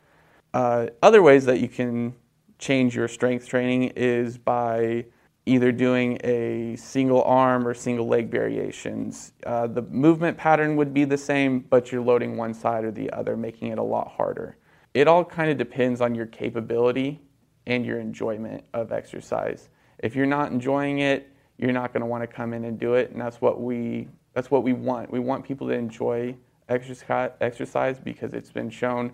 Uh, 0.52 0.88
other 1.02 1.22
ways 1.22 1.44
that 1.44 1.60
you 1.60 1.68
can 1.68 2.14
change 2.58 2.94
your 2.94 3.08
strength 3.08 3.48
training 3.48 3.92
is 3.96 4.36
by 4.36 5.04
either 5.46 5.72
doing 5.72 6.18
a 6.22 6.76
single 6.76 7.22
arm 7.24 7.66
or 7.66 7.74
single 7.74 8.06
leg 8.06 8.30
variations. 8.30 9.32
Uh, 9.44 9.66
the 9.66 9.82
movement 9.82 10.36
pattern 10.36 10.76
would 10.76 10.94
be 10.94 11.04
the 11.04 11.18
same, 11.18 11.60
but 11.60 11.90
you're 11.90 12.02
loading 12.02 12.36
one 12.36 12.54
side 12.54 12.84
or 12.84 12.92
the 12.92 13.10
other, 13.10 13.36
making 13.36 13.68
it 13.68 13.78
a 13.78 13.82
lot 13.82 14.08
harder. 14.08 14.56
It 14.94 15.08
all 15.08 15.24
kind 15.24 15.50
of 15.50 15.56
depends 15.56 16.00
on 16.00 16.14
your 16.14 16.26
capability 16.26 17.20
and 17.66 17.84
your 17.84 17.98
enjoyment 17.98 18.62
of 18.74 18.92
exercise. 18.92 19.68
If 19.98 20.14
you're 20.14 20.26
not 20.26 20.52
enjoying 20.52 20.98
it, 20.98 21.31
you're 21.62 21.72
not 21.72 21.92
going 21.92 22.00
to 22.00 22.06
want 22.06 22.22
to 22.22 22.26
come 22.26 22.52
in 22.52 22.64
and 22.64 22.78
do 22.78 22.94
it, 22.94 23.12
and 23.12 23.20
that's 23.20 23.40
what 23.40 23.60
we 23.60 24.08
that's 24.34 24.50
what 24.50 24.64
we 24.64 24.72
want. 24.72 25.10
We 25.10 25.20
want 25.20 25.44
people 25.44 25.68
to 25.68 25.74
enjoy 25.74 26.34
exercise 26.68 27.98
because 28.00 28.34
it's 28.34 28.50
been 28.50 28.70
shown 28.70 29.12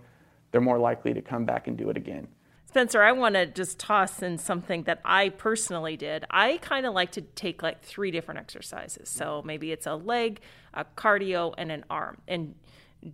they're 0.50 0.60
more 0.60 0.78
likely 0.78 1.12
to 1.12 1.20
come 1.20 1.44
back 1.44 1.66
and 1.66 1.76
do 1.76 1.90
it 1.90 1.96
again. 1.96 2.28
Spencer, 2.64 3.02
I 3.02 3.12
want 3.12 3.34
to 3.34 3.46
just 3.46 3.78
toss 3.78 4.22
in 4.22 4.38
something 4.38 4.84
that 4.84 5.00
I 5.04 5.30
personally 5.30 5.96
did. 5.96 6.24
I 6.30 6.58
kind 6.58 6.86
of 6.86 6.94
like 6.94 7.12
to 7.12 7.22
take 7.22 7.62
like 7.62 7.82
three 7.82 8.10
different 8.10 8.40
exercises. 8.40 9.08
So 9.08 9.42
maybe 9.44 9.72
it's 9.72 9.86
a 9.86 9.94
leg, 9.94 10.40
a 10.72 10.84
cardio, 10.84 11.54
and 11.58 11.72
an 11.72 11.84
arm, 11.90 12.18
and 12.28 12.54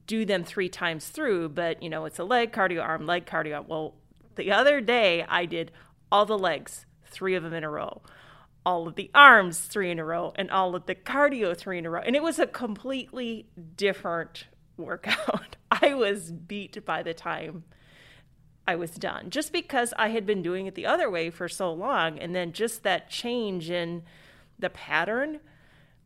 do 0.06 0.24
them 0.24 0.44
three 0.44 0.68
times 0.68 1.08
through. 1.08 1.48
But 1.50 1.82
you 1.82 1.88
know, 1.88 2.04
it's 2.04 2.18
a 2.18 2.24
leg, 2.24 2.52
cardio, 2.52 2.82
arm, 2.82 3.06
leg, 3.06 3.26
cardio. 3.26 3.66
Well, 3.66 3.94
the 4.36 4.52
other 4.52 4.80
day 4.80 5.24
I 5.28 5.46
did 5.46 5.72
all 6.12 6.26
the 6.26 6.38
legs, 6.38 6.86
three 7.06 7.34
of 7.34 7.42
them 7.42 7.52
in 7.54 7.64
a 7.64 7.70
row 7.70 8.02
all 8.64 8.88
of 8.88 8.94
the 8.94 9.10
arms 9.14 9.60
three 9.60 9.90
in 9.90 9.98
a 9.98 10.04
row 10.04 10.32
and 10.36 10.50
all 10.50 10.74
of 10.74 10.86
the 10.86 10.94
cardio 10.94 11.56
three 11.56 11.78
in 11.78 11.86
a 11.86 11.90
row. 11.90 12.02
And 12.04 12.16
it 12.16 12.22
was 12.22 12.38
a 12.38 12.46
completely 12.46 13.46
different 13.76 14.46
workout. 14.76 15.56
I 15.70 15.94
was 15.94 16.30
beat 16.30 16.84
by 16.84 17.02
the 17.02 17.14
time 17.14 17.64
I 18.66 18.76
was 18.76 18.92
done 18.92 19.30
just 19.30 19.52
because 19.52 19.92
I 19.98 20.08
had 20.08 20.24
been 20.24 20.42
doing 20.42 20.66
it 20.66 20.74
the 20.74 20.86
other 20.86 21.10
way 21.10 21.30
for 21.30 21.48
so 21.48 21.72
long. 21.72 22.18
And 22.18 22.34
then 22.34 22.52
just 22.52 22.82
that 22.82 23.10
change 23.10 23.70
in 23.70 24.02
the 24.58 24.70
pattern 24.70 25.40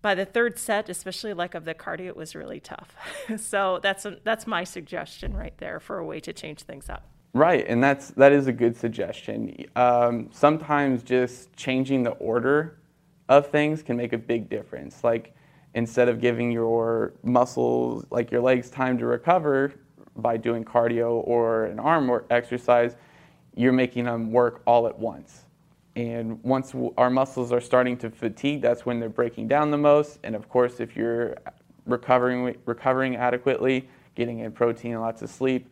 by 0.00 0.14
the 0.14 0.24
third 0.24 0.58
set, 0.58 0.88
especially 0.88 1.34
like 1.34 1.54
of 1.54 1.64
the 1.64 1.74
cardio, 1.74 2.06
it 2.06 2.16
was 2.16 2.34
really 2.34 2.60
tough. 2.60 2.96
so 3.36 3.78
that's 3.82 4.04
a, 4.04 4.18
that's 4.24 4.46
my 4.46 4.64
suggestion 4.64 5.36
right 5.36 5.56
there 5.58 5.80
for 5.80 5.98
a 5.98 6.04
way 6.04 6.20
to 6.20 6.32
change 6.32 6.62
things 6.62 6.88
up. 6.88 7.08
Right, 7.35 7.64
and 7.68 7.82
that's 7.82 8.11
that 8.12 8.32
is 8.32 8.47
a 8.47 8.52
good 8.52 8.76
suggestion. 8.76 9.66
Um, 9.76 10.30
sometimes 10.32 11.02
just 11.02 11.54
changing 11.54 12.02
the 12.02 12.12
order 12.12 12.78
of 13.28 13.49
things 13.49 13.82
can 13.82 13.97
make 13.97 14.12
a 14.12 14.18
big 14.18 14.49
difference. 14.49 15.04
Like 15.04 15.35
instead 15.75 16.08
of 16.08 16.20
giving 16.20 16.50
your 16.50 17.12
muscles, 17.23 18.04
like 18.11 18.30
your 18.30 18.40
legs, 18.40 18.70
time 18.70 18.97
to 18.99 19.06
recover 19.06 19.75
by 20.16 20.37
doing 20.37 20.64
cardio 20.64 21.23
or 21.26 21.66
an 21.66 21.78
arm 21.78 22.11
exercise, 22.30 22.97
you're 23.54 23.73
making 23.73 24.04
them 24.04 24.32
work 24.32 24.62
all 24.66 24.87
at 24.87 24.99
once. 24.99 25.44
And 25.97 26.42
once 26.42 26.75
our 26.97 27.11
muscles 27.11 27.52
are 27.52 27.61
starting 27.61 27.97
to 27.99 28.11
fatigue, 28.11 28.62
that's 28.62 28.87
when 28.87 29.00
they're 29.00 29.08
breaking 29.08 29.49
down 29.49 29.70
the 29.70 29.78
most. 29.78 30.18
And 30.25 30.35
of 30.35 30.49
course, 30.49 30.80
if 30.80 30.97
you're 30.97 31.37
recovering 31.85 32.56
recovering 32.64 33.16
adequately, 33.16 33.88
getting 34.14 34.38
in 34.38 34.52
protein 34.52 34.92
and 34.92 35.00
lots 35.02 35.20
of 35.20 35.28
sleep 35.28 35.70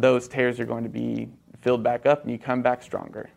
those 0.00 0.28
tears 0.28 0.58
are 0.58 0.64
going 0.64 0.84
to 0.84 0.90
be 0.90 1.28
filled 1.60 1.82
back 1.82 2.06
up 2.06 2.22
and 2.22 2.30
you 2.30 2.38
come 2.38 2.62
back 2.62 2.82
stronger. 2.82 3.30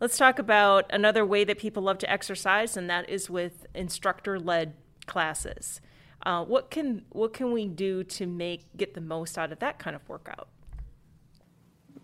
Let's 0.00 0.16
talk 0.16 0.38
about 0.38 0.86
another 0.90 1.26
way 1.26 1.44
that 1.44 1.58
people 1.58 1.82
love 1.82 1.98
to 1.98 2.10
exercise, 2.10 2.76
and 2.76 2.88
that 2.88 3.10
is 3.10 3.28
with 3.28 3.66
instructor 3.74 4.40
led 4.40 4.72
classes. 5.06 5.82
Uh, 6.24 6.44
what 6.44 6.70
can 6.70 7.02
what 7.10 7.32
can 7.32 7.52
we 7.52 7.66
do 7.66 8.04
to 8.04 8.26
make 8.26 8.64
get 8.76 8.94
the 8.94 9.00
most 9.00 9.36
out 9.36 9.52
of 9.52 9.58
that 9.58 9.78
kind 9.78 9.94
of 9.94 10.06
workout? 10.08 10.48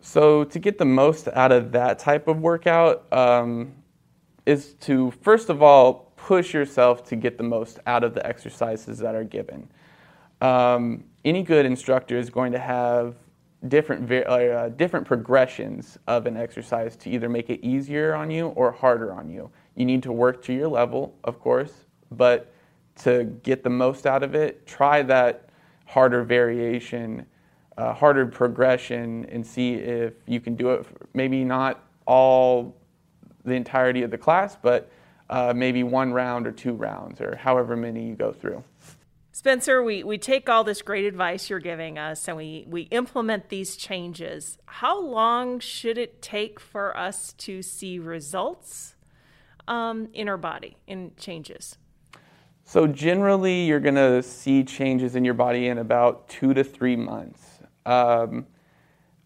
So 0.00 0.44
to 0.44 0.58
get 0.58 0.78
the 0.78 0.84
most 0.84 1.28
out 1.28 1.52
of 1.52 1.72
that 1.72 1.98
type 1.98 2.28
of 2.28 2.40
workout 2.40 3.10
um, 3.12 3.74
is 4.44 4.74
to 4.80 5.10
first 5.22 5.48
of 5.48 5.62
all 5.62 6.12
push 6.16 6.52
yourself 6.52 7.02
to 7.04 7.16
get 7.16 7.38
the 7.38 7.44
most 7.44 7.78
out 7.86 8.04
of 8.04 8.14
the 8.14 8.26
exercises 8.26 8.98
that 8.98 9.14
are 9.14 9.24
given. 9.24 9.68
Um, 10.40 11.04
any 11.24 11.42
good 11.42 11.64
instructor 11.64 12.18
is 12.18 12.30
going 12.30 12.52
to 12.52 12.58
have 12.58 13.16
different 13.68 14.10
uh, 14.12 14.68
different 14.70 15.06
progressions 15.06 15.98
of 16.06 16.26
an 16.26 16.36
exercise 16.36 16.96
to 16.96 17.10
either 17.10 17.28
make 17.28 17.50
it 17.50 17.60
easier 17.64 18.14
on 18.14 18.30
you 18.30 18.48
or 18.48 18.70
harder 18.70 19.12
on 19.12 19.28
you. 19.28 19.50
You 19.74 19.84
need 19.84 20.02
to 20.04 20.12
work 20.12 20.42
to 20.44 20.52
your 20.52 20.68
level, 20.68 21.14
of 21.24 21.40
course, 21.40 21.72
but 22.10 22.52
to 22.96 23.24
get 23.42 23.62
the 23.62 23.70
most 23.70 24.06
out 24.06 24.22
of 24.22 24.34
it, 24.34 24.66
try 24.66 25.02
that 25.02 25.48
harder 25.86 26.24
variation, 26.24 27.26
uh, 27.76 27.92
harder 27.92 28.26
progression, 28.26 29.26
and 29.26 29.46
see 29.46 29.74
if 29.74 30.14
you 30.26 30.40
can 30.40 30.54
do 30.54 30.70
it. 30.70 30.86
Maybe 31.14 31.44
not 31.44 31.84
all 32.06 32.74
the 33.44 33.54
entirety 33.54 34.02
of 34.02 34.10
the 34.10 34.18
class, 34.18 34.56
but 34.60 34.90
uh, 35.28 35.52
maybe 35.54 35.82
one 35.82 36.12
round 36.12 36.46
or 36.46 36.52
two 36.52 36.72
rounds, 36.72 37.20
or 37.20 37.36
however 37.36 37.76
many 37.76 38.08
you 38.08 38.14
go 38.14 38.32
through. 38.32 38.62
Spencer, 39.36 39.82
we, 39.82 40.02
we 40.02 40.16
take 40.16 40.48
all 40.48 40.64
this 40.64 40.80
great 40.80 41.04
advice 41.04 41.50
you're 41.50 41.58
giving 41.58 41.98
us 41.98 42.26
and 42.26 42.38
we, 42.38 42.64
we 42.66 42.84
implement 42.84 43.50
these 43.50 43.76
changes. 43.76 44.56
How 44.64 44.98
long 44.98 45.60
should 45.60 45.98
it 45.98 46.22
take 46.22 46.58
for 46.58 46.96
us 46.96 47.34
to 47.34 47.60
see 47.60 47.98
results 47.98 48.94
um, 49.68 50.08
in 50.14 50.30
our 50.30 50.38
body, 50.38 50.78
in 50.86 51.12
changes? 51.18 51.76
So, 52.64 52.86
generally, 52.86 53.66
you're 53.66 53.78
going 53.78 53.96
to 53.96 54.22
see 54.22 54.64
changes 54.64 55.16
in 55.16 55.22
your 55.22 55.34
body 55.34 55.66
in 55.66 55.76
about 55.76 56.30
two 56.30 56.54
to 56.54 56.64
three 56.64 56.96
months. 56.96 57.60
Um, 57.84 58.46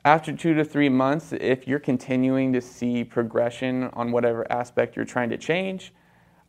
after 0.04 0.32
two 0.32 0.54
to 0.54 0.64
three 0.64 0.88
months, 0.88 1.32
if 1.32 1.68
you're 1.68 1.78
continuing 1.78 2.52
to 2.54 2.60
see 2.60 3.04
progression 3.04 3.84
on 3.92 4.10
whatever 4.10 4.44
aspect 4.50 4.96
you're 4.96 5.04
trying 5.04 5.30
to 5.30 5.38
change, 5.38 5.94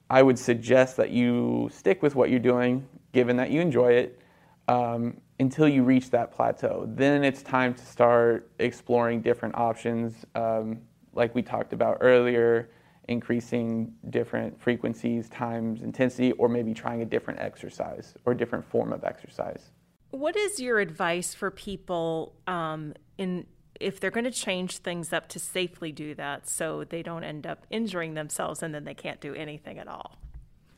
I 0.10 0.24
would 0.24 0.40
suggest 0.40 0.98
that 0.98 1.12
you 1.12 1.70
stick 1.72 2.02
with 2.02 2.16
what 2.16 2.32
you're 2.32 2.40
doing 2.40 2.88
given 3.12 3.38
that 3.38 3.52
you 3.52 3.62
enjoy 3.62 3.94
it. 3.94 4.20
Um, 4.68 5.18
until 5.42 5.68
you 5.68 5.84
reach 5.84 6.12
that 6.12 6.32
plateau. 6.32 6.86
Then 6.88 7.24
it's 7.24 7.42
time 7.42 7.74
to 7.74 7.84
start 7.84 8.52
exploring 8.60 9.22
different 9.22 9.56
options, 9.56 10.24
um, 10.36 10.80
like 11.14 11.34
we 11.34 11.42
talked 11.42 11.74
about 11.74 11.98
earlier, 12.00 12.70
increasing 13.08 13.92
different 14.12 14.62
frequencies, 14.62 15.28
times, 15.30 15.82
intensity, 15.82 16.32
or 16.34 16.48
maybe 16.48 16.74
trying 16.76 17.02
a 17.02 17.06
different 17.06 17.40
exercise 17.40 18.14
or 18.26 18.36
different 18.36 18.64
form 18.64 18.94
of 18.94 19.04
exercise. 19.04 19.72
What 20.12 20.36
is 20.36 20.60
your 20.60 20.80
advice 20.80 21.34
for 21.34 21.50
people 21.50 22.36
um, 22.48 22.94
in 23.18 23.48
if 23.80 24.00
they're 24.00 24.12
going 24.12 24.26
to 24.26 24.32
change 24.32 24.78
things 24.78 25.12
up 25.12 25.28
to 25.30 25.40
safely 25.40 25.92
do 25.92 26.14
that 26.14 26.48
so 26.48 26.84
they 26.84 27.02
don't 27.02 27.24
end 27.24 27.48
up 27.48 27.66
injuring 27.72 28.14
themselves 28.14 28.62
and 28.62 28.76
then 28.76 28.84
they 28.84 28.94
can't 28.94 29.20
do 29.20 29.34
anything 29.34 29.80
at 29.80 29.88
all? 29.88 30.20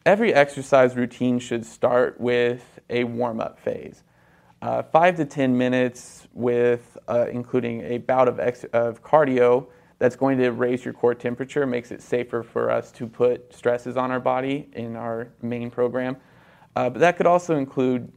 Every 0.06 0.34
exercise 0.34 0.98
routine 0.98 1.40
should 1.40 1.66
start 1.66 2.20
with 2.20 2.80
a 2.90 3.06
warm 3.06 3.40
up 3.40 3.58
phase. 3.58 4.04
Uh, 4.62 4.84
five 4.84 5.16
to 5.16 5.24
10 5.24 5.58
minutes 5.58 6.28
with 6.34 6.98
uh, 7.08 7.28
including 7.32 7.82
a 7.84 8.00
bout 8.00 8.28
of, 8.28 8.38
ex- 8.38 8.66
of 8.74 9.02
cardio 9.02 9.68
that's 10.00 10.18
going 10.18 10.38
to 10.40 10.50
raise 10.50 10.84
your 10.84 10.94
core 10.94 11.16
temperature, 11.16 11.66
makes 11.66 11.90
it 11.90 12.02
safer 12.02 12.44
for 12.44 12.70
us 12.70 12.92
to 12.92 13.08
put 13.08 13.54
stresses 13.54 13.96
on 13.96 14.12
our 14.12 14.20
body 14.20 14.68
in 14.74 14.98
our 14.98 15.30
main 15.42 15.72
program. 15.72 16.18
Uh, 16.76 16.90
but 16.90 17.00
that 17.00 17.16
could 17.16 17.28
also 17.28 17.56
include 17.56 18.12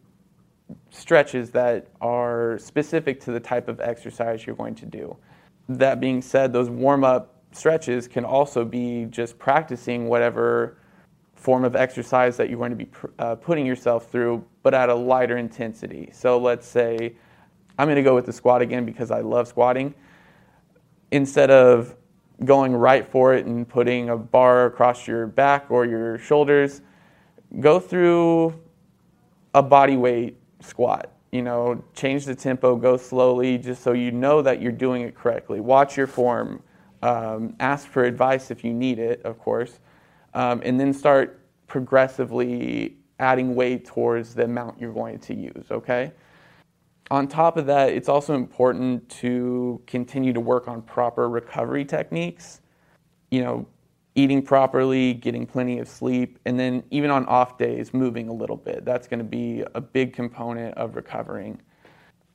stretches 0.91 1.51
that 1.51 1.87
are 2.01 2.59
specific 2.59 3.21
to 3.21 3.31
the 3.31 3.39
type 3.41 3.69
of 3.69 3.81
exercise 3.81 4.45
you're 4.45 4.57
going 4.57 4.75
to 4.75 4.87
do. 4.87 5.17
That 5.69 6.01
being 6.01 6.21
said, 6.21 6.53
those 6.53 6.69
warm 6.69 7.05
up 7.05 7.43
stretches 7.53 8.09
can 8.09 8.25
also 8.25 8.65
be 8.65 9.05
just 9.05 9.39
practicing 9.39 10.09
whatever 10.09 10.79
form 11.37 11.65
of 11.65 11.77
exercise 11.77 12.37
that 12.37 12.51
you're 12.51 12.59
going 12.59 12.71
to 12.71 12.77
be 12.77 12.89
uh, 13.19 13.37
putting 13.37 13.65
yourself 13.65 14.11
through, 14.11 14.45
but 14.63 14.75
at 14.75 14.89
a 14.89 14.95
lighter 14.95 15.37
intensity. 15.37 16.11
So 16.13 16.39
let's 16.39 16.67
say 16.67 17.15
I'm 17.79 17.87
going 17.87 17.97
to 17.97 18.03
go 18.03 18.15
with 18.15 18.27
the 18.27 18.33
squat 18.33 18.63
again 18.63 18.85
because 18.85 19.11
I 19.11 19.21
love 19.21 19.47
squatting. 19.47 19.95
Instead 21.13 21.51
of 21.51 21.95
going 22.45 22.75
right 22.75 23.07
for 23.07 23.35
it 23.35 23.47
and 23.47 23.69
putting 23.69 24.11
a 24.11 24.17
bar 24.17 24.67
across 24.67 25.07
your 25.07 25.27
back 25.27 25.71
or 25.71 25.87
your 25.87 26.19
shoulders, 26.19 26.83
go 27.61 27.79
through 27.79 28.59
a 29.55 29.63
body 29.63 29.97
weight 29.97 30.39
squat. 30.61 31.13
You 31.33 31.43
know, 31.43 31.83
change 31.95 32.25
the 32.25 32.35
tempo, 32.35 32.77
go 32.77 32.97
slowly, 32.97 33.59
just 33.59 33.83
so 33.83 33.93
you 33.93 34.11
know 34.11 34.43
that 34.43 34.61
you're 34.61 34.73
doing 34.73 35.03
it 35.03 35.15
correctly. 35.15 35.61
Watch 35.61 35.97
your 35.97 36.07
form. 36.07 36.63
Um, 37.03 37.55
ask 37.61 37.87
for 37.87 38.05
advice 38.05 38.51
if 38.51 38.65
you 38.65 38.73
need 38.73 38.99
it, 38.99 39.23
of 39.23 39.39
course, 39.39 39.81
um, 40.37 40.61
and 40.65 40.79
then 40.79 40.93
start 40.93 41.41
progressively 41.67 42.95
adding 43.19 43.55
weight 43.55 43.87
towards 43.87 44.35
the 44.35 44.45
amount 44.45 44.79
you're 44.79 44.93
going 44.93 45.19
to 45.19 45.35
use. 45.35 45.65
Okay. 45.71 46.13
On 47.11 47.27
top 47.27 47.57
of 47.57 47.67
that, 47.67 47.91
it's 47.91 48.09
also 48.09 48.35
important 48.35 49.09
to 49.09 49.81
continue 49.87 50.33
to 50.33 50.41
work 50.41 50.69
on 50.69 50.83
proper 50.83 51.29
recovery 51.29 51.85
techniques. 51.85 52.61
You 53.31 53.43
know, 53.43 53.67
eating 54.15 54.43
properly, 54.43 55.15
getting 55.15 55.47
plenty 55.47 55.79
of 55.79 55.89
sleep, 55.89 56.39
and 56.45 56.61
then 56.61 56.83
even 56.91 57.11
on 57.11 57.25
off 57.27 57.59
days, 57.59 57.95
moving 57.95 58.29
a 58.29 58.33
little 58.33 58.57
bit. 58.57 58.85
That's 58.85 59.09
going 59.09 59.19
to 59.19 59.25
be 59.25 59.65
a 59.75 59.81
big 59.81 60.13
component 60.13 60.75
of 60.77 60.97
recovering. 60.97 61.61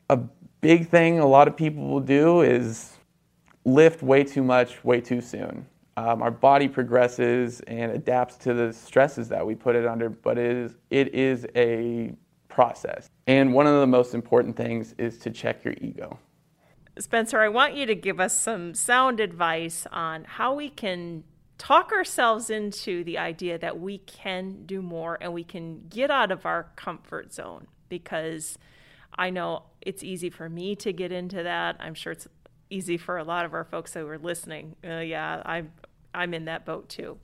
A 0.09 0.17
big 0.61 0.89
thing 0.89 1.19
a 1.19 1.27
lot 1.27 1.47
of 1.47 1.55
people 1.55 1.87
will 1.87 1.99
do 1.99 2.41
is 2.41 2.93
lift 3.63 4.01
way 4.01 4.23
too 4.23 4.43
much, 4.43 4.83
way 4.83 5.01
too 5.01 5.21
soon. 5.21 5.67
Um, 5.97 6.21
our 6.21 6.31
body 6.31 6.67
progresses 6.67 7.59
and 7.61 7.91
adapts 7.91 8.37
to 8.37 8.53
the 8.53 8.71
stresses 8.71 9.27
that 9.29 9.45
we 9.45 9.55
put 9.55 9.75
it 9.75 9.85
under, 9.85 10.09
but 10.09 10.37
it 10.37 10.55
is, 10.55 10.77
it 10.89 11.13
is 11.13 11.45
a 11.55 12.13
process. 12.47 13.09
And 13.27 13.53
one 13.53 13.67
of 13.67 13.79
the 13.79 13.87
most 13.87 14.13
important 14.13 14.55
things 14.55 14.95
is 14.97 15.17
to 15.19 15.31
check 15.31 15.63
your 15.63 15.73
ego. 15.81 16.17
Spencer, 16.99 17.39
I 17.39 17.49
want 17.49 17.75
you 17.75 17.85
to 17.85 17.95
give 17.95 18.19
us 18.19 18.37
some 18.37 18.73
sound 18.73 19.19
advice 19.19 19.87
on 19.91 20.25
how 20.25 20.53
we 20.53 20.69
can 20.69 21.23
talk 21.57 21.91
ourselves 21.91 22.49
into 22.49 23.03
the 23.03 23.17
idea 23.17 23.57
that 23.57 23.79
we 23.79 23.99
can 23.99 24.65
do 24.65 24.81
more 24.81 25.17
and 25.21 25.31
we 25.33 25.43
can 25.43 25.87
get 25.89 26.09
out 26.09 26.31
of 26.31 26.45
our 26.45 26.71
comfort 26.75 27.33
zone 27.33 27.67
because 27.87 28.57
I 29.13 29.29
know 29.29 29.63
it's 29.81 30.03
easy 30.03 30.29
for 30.29 30.49
me 30.49 30.75
to 30.77 30.91
get 30.91 31.11
into 31.11 31.43
that. 31.43 31.77
I'm 31.79 31.93
sure 31.93 32.13
it's 32.13 32.27
easy 32.71 32.97
for 32.97 33.17
a 33.17 33.23
lot 33.23 33.45
of 33.45 33.53
our 33.53 33.63
folks 33.63 33.93
who 33.93 34.07
are 34.07 34.17
listening. 34.17 34.75
Uh, 34.83 34.99
yeah, 34.99 35.41
I'm 35.45 35.71
I'm 36.13 36.33
in 36.33 36.45
that 36.45 36.65
boat 36.65 36.89
too. 36.89 37.17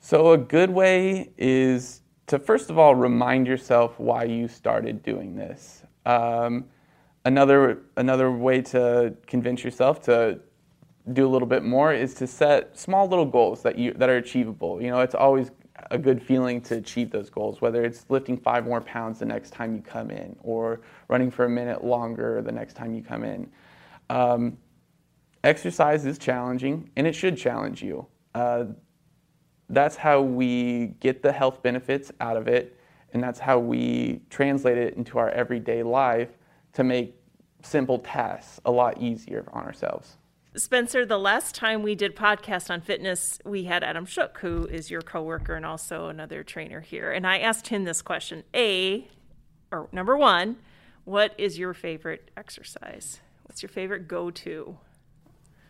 So 0.00 0.32
a 0.32 0.38
good 0.38 0.70
way 0.70 1.32
is 1.38 2.02
to 2.26 2.38
first 2.38 2.70
of 2.70 2.78
all 2.78 2.94
remind 2.94 3.46
yourself 3.46 3.98
why 3.98 4.24
you 4.24 4.48
started 4.48 5.02
doing 5.02 5.34
this. 5.34 5.82
Um, 6.04 6.66
another 7.24 7.82
another 7.96 8.30
way 8.30 8.60
to 8.62 9.14
convince 9.26 9.64
yourself 9.64 10.02
to 10.02 10.40
do 11.12 11.26
a 11.26 11.30
little 11.30 11.48
bit 11.48 11.62
more 11.62 11.92
is 11.92 12.14
to 12.14 12.26
set 12.26 12.78
small 12.78 13.08
little 13.08 13.26
goals 13.26 13.62
that 13.62 13.78
you 13.78 13.92
that 13.94 14.08
are 14.08 14.16
achievable. 14.16 14.80
You 14.82 14.90
know, 14.90 15.00
it's 15.00 15.14
always 15.14 15.50
a 15.90 15.98
good 15.98 16.22
feeling 16.22 16.60
to 16.62 16.76
achieve 16.76 17.10
those 17.10 17.28
goals, 17.28 17.60
whether 17.60 17.84
it's 17.84 18.06
lifting 18.08 18.38
five 18.38 18.64
more 18.64 18.80
pounds 18.80 19.18
the 19.18 19.26
next 19.26 19.50
time 19.50 19.74
you 19.74 19.82
come 19.82 20.10
in, 20.10 20.36
or 20.42 20.80
running 21.08 21.30
for 21.30 21.44
a 21.44 21.48
minute 21.48 21.84
longer 21.84 22.40
the 22.42 22.52
next 22.52 22.74
time 22.74 22.94
you 22.94 23.02
come 23.02 23.24
in. 23.24 23.50
Um, 24.10 24.56
exercise 25.44 26.04
is 26.06 26.18
challenging, 26.18 26.90
and 26.96 27.06
it 27.06 27.14
should 27.14 27.36
challenge 27.36 27.82
you. 27.82 28.06
Uh, 28.34 28.64
that's 29.68 29.96
how 29.96 30.20
we 30.20 30.88
get 31.00 31.22
the 31.22 31.32
health 31.32 31.62
benefits 31.62 32.10
out 32.20 32.36
of 32.36 32.48
it, 32.48 32.78
and 33.12 33.22
that's 33.22 33.38
how 33.38 33.58
we 33.58 34.22
translate 34.30 34.78
it 34.78 34.94
into 34.94 35.18
our 35.18 35.30
everyday 35.30 35.82
life 35.82 36.30
to 36.72 36.82
make 36.82 37.14
simple 37.62 37.98
tasks 37.98 38.60
a 38.64 38.70
lot 38.70 39.00
easier 39.00 39.48
on 39.52 39.64
ourselves. 39.64 40.16
Spencer, 40.56 41.04
the 41.04 41.18
last 41.18 41.54
time 41.54 41.82
we 41.82 41.96
did 41.96 42.14
podcast 42.14 42.70
on 42.70 42.80
fitness, 42.80 43.40
we 43.44 43.64
had 43.64 43.82
Adam 43.82 44.06
Shook, 44.06 44.38
who 44.38 44.66
is 44.66 44.88
your 44.88 45.02
coworker 45.02 45.54
and 45.54 45.66
also 45.66 46.08
another 46.08 46.44
trainer 46.44 46.80
here. 46.80 47.10
And 47.10 47.26
I 47.26 47.38
asked 47.38 47.68
him 47.68 47.82
this 47.82 48.02
question. 48.02 48.44
A, 48.54 49.08
or 49.72 49.88
number 49.90 50.16
one, 50.16 50.56
what 51.04 51.34
is 51.38 51.58
your 51.58 51.74
favorite 51.74 52.30
exercise? 52.36 53.20
What's 53.42 53.62
your 53.62 53.68
favorite 53.68 54.06
go 54.06 54.30
to? 54.30 54.78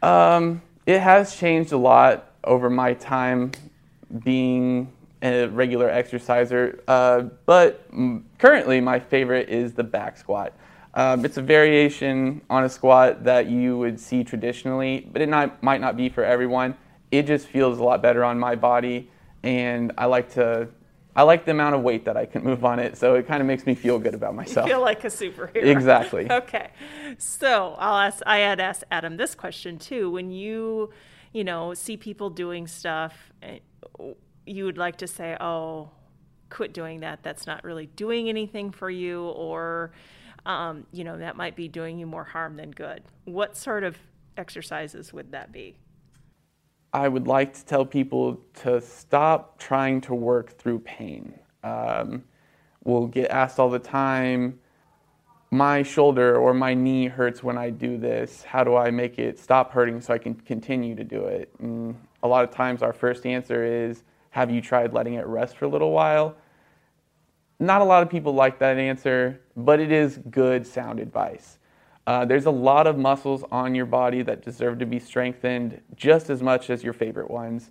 Um, 0.05 0.61
it 0.85 1.01
has 1.01 1.35
changed 1.35 1.73
a 1.73 1.79
lot 1.79 2.31
over 2.45 2.69
my 2.69 2.93
time 2.93 3.53
being 4.23 4.93
a 5.23 5.47
regular 5.47 5.89
exerciser, 5.89 6.83
uh, 6.87 7.23
but 7.47 7.89
currently 8.39 8.83
my 8.83 9.01
favorite 9.01 9.49
is 9.49 9.73
the 9.73 9.83
back 9.83 10.19
squat. 10.19 10.53
Um, 10.93 11.25
it's 11.25 11.39
a 11.39 11.43
variation 11.43 12.43
on 12.51 12.65
a 12.65 12.69
squat 12.69 13.25
that 13.25 13.47
you 13.47 13.79
would 13.79 13.99
see 13.99 14.23
traditionally, 14.25 15.09
but 15.11 15.23
it 15.23 15.29
not, 15.31 15.63
might 15.63 15.81
not 15.81 15.97
be 15.97 16.11
for 16.11 16.23
everyone. 16.23 16.77
It 17.11 17.23
just 17.23 17.47
feels 17.47 17.79
a 17.79 17.83
lot 17.83 18.03
better 18.03 18.25
on 18.25 18.39
my 18.39 18.57
body, 18.57 19.11
and 19.43 19.91
I 19.97 20.05
like 20.05 20.35
to. 20.35 20.69
I 21.17 21.23
like 21.23 21.45
the 21.45 21.53
amount 21.53 21.77
of 21.77 21.83
weight 21.83 22.05
that 22.07 22.17
I 22.17 22.27
can 22.27 22.43
move 22.43 22.65
on 22.65 22.79
it, 22.79 22.97
so 22.97 23.15
it 23.15 23.27
kind 23.27 23.41
of 23.41 23.47
makes 23.47 23.67
me 23.67 23.75
feel 23.75 23.99
good 23.99 24.15
about 24.15 24.35
myself. 24.35 24.67
You 24.67 24.75
feel 24.75 24.81
like 24.81 25.05
a 25.05 25.09
superhero. 25.09 25.65
Exactly. 25.65 26.27
okay, 26.31 26.71
so 27.19 27.77
I'll 27.79 27.99
ask. 27.99 28.23
I 28.27 28.39
had 28.39 28.61
asked 28.61 28.85
Adam 28.91 29.17
this 29.17 29.35
question 29.35 29.79
too. 29.79 30.11
When 30.11 30.31
you, 30.31 30.91
you 31.33 31.45
know, 31.45 31.73
see 31.75 31.97
people 31.97 32.31
doing 32.31 32.67
stuff, 32.67 33.33
eh, 33.43 33.59
you 34.45 34.65
would 34.65 34.79
like 34.79 34.97
to 34.99 35.07
say, 35.07 35.37
"Oh, 35.41 35.91
quit 36.51 36.73
doing 36.73 37.01
that. 37.01 37.23
That's 37.23 37.47
not 37.47 37.63
really 37.63 37.87
doing 37.87 38.29
anything 38.29 38.73
for 38.73 38.91
you," 38.91 39.25
or 39.29 39.93
um, 40.47 40.87
you 40.93 41.05
know, 41.05 41.19
that 41.19 41.37
might 41.37 41.57
be 41.57 41.69
doing 41.69 41.99
you 41.99 42.07
more 42.07 42.25
harm 42.25 42.57
than 42.57 42.71
good. 42.71 43.03
What 43.25 43.57
sort 43.57 43.85
of 43.85 43.97
exercises 44.37 45.13
would 45.13 45.33
that 45.33 45.53
be? 45.53 45.77
I 46.95 47.09
would 47.09 47.27
like 47.27 47.55
to 47.55 47.65
tell 47.65 47.85
people 47.85 48.41
to 48.63 48.81
stop 48.81 49.59
trying 49.59 50.01
to 50.03 50.15
work 50.15 50.57
through 50.57 50.79
pain. 50.79 51.37
Um, 51.65 52.23
we'll 52.85 53.09
get 53.09 53.33
asked 53.33 53.59
all 53.59 53.69
the 53.69 53.81
time, 53.81 54.61
my 55.51 55.83
shoulder 55.83 56.37
or 56.37 56.55
my 56.55 56.73
knee 56.73 57.09
hurts 57.09 57.43
when 57.43 57.59
I 57.59 57.71
do 57.71 57.99
this. 57.99 58.45
How 58.45 58.63
do 58.63 58.77
I 58.77 58.93
make 58.93 59.19
it 59.19 59.41
stop 59.41 59.73
hurting 59.73 60.01
so 60.01 60.15
I 60.15 60.19
can 60.19 60.35
continue 60.35 60.95
to 60.95 61.03
do 61.03 61.25
it? 61.25 61.53
And 61.59 61.97
a 62.23 62.29
lot 62.29 62.45
of 62.45 62.53
times, 62.53 62.81
our 62.81 62.93
first 62.93 63.27
answer 63.27 63.65
is, 63.65 64.05
Have 64.31 64.53
you 64.53 64.61
tried 64.61 64.93
letting 64.93 65.15
it 65.15 65.27
rest 65.27 65.57
for 65.57 65.65
a 65.65 65.69
little 65.69 65.91
while? 65.91 66.37
Not 67.59 67.83
a 67.83 67.85
lot 67.85 68.05
of 68.05 68.11
people 68.11 68.35
like 68.35 68.61
that 68.61 68.79
answer, 68.79 69.41
but 69.57 69.81
it 69.81 69.91
is 69.91 70.19
good, 70.31 70.65
sound 70.65 71.01
advice. 71.01 71.59
Uh, 72.07 72.25
there's 72.25 72.47
a 72.47 72.51
lot 72.51 72.87
of 72.87 72.99
muscles 72.99 73.45
on 73.51 73.75
your 73.75 73.87
body 73.87 74.23
that 74.23 74.43
deserve 74.43 74.79
to 74.79 74.87
be 74.87 74.99
strengthened 74.99 75.81
just 75.97 76.29
as 76.29 76.43
much 76.43 76.69
as 76.69 76.85
your 76.85 76.93
favorite 76.93 77.31
ones. 77.31 77.71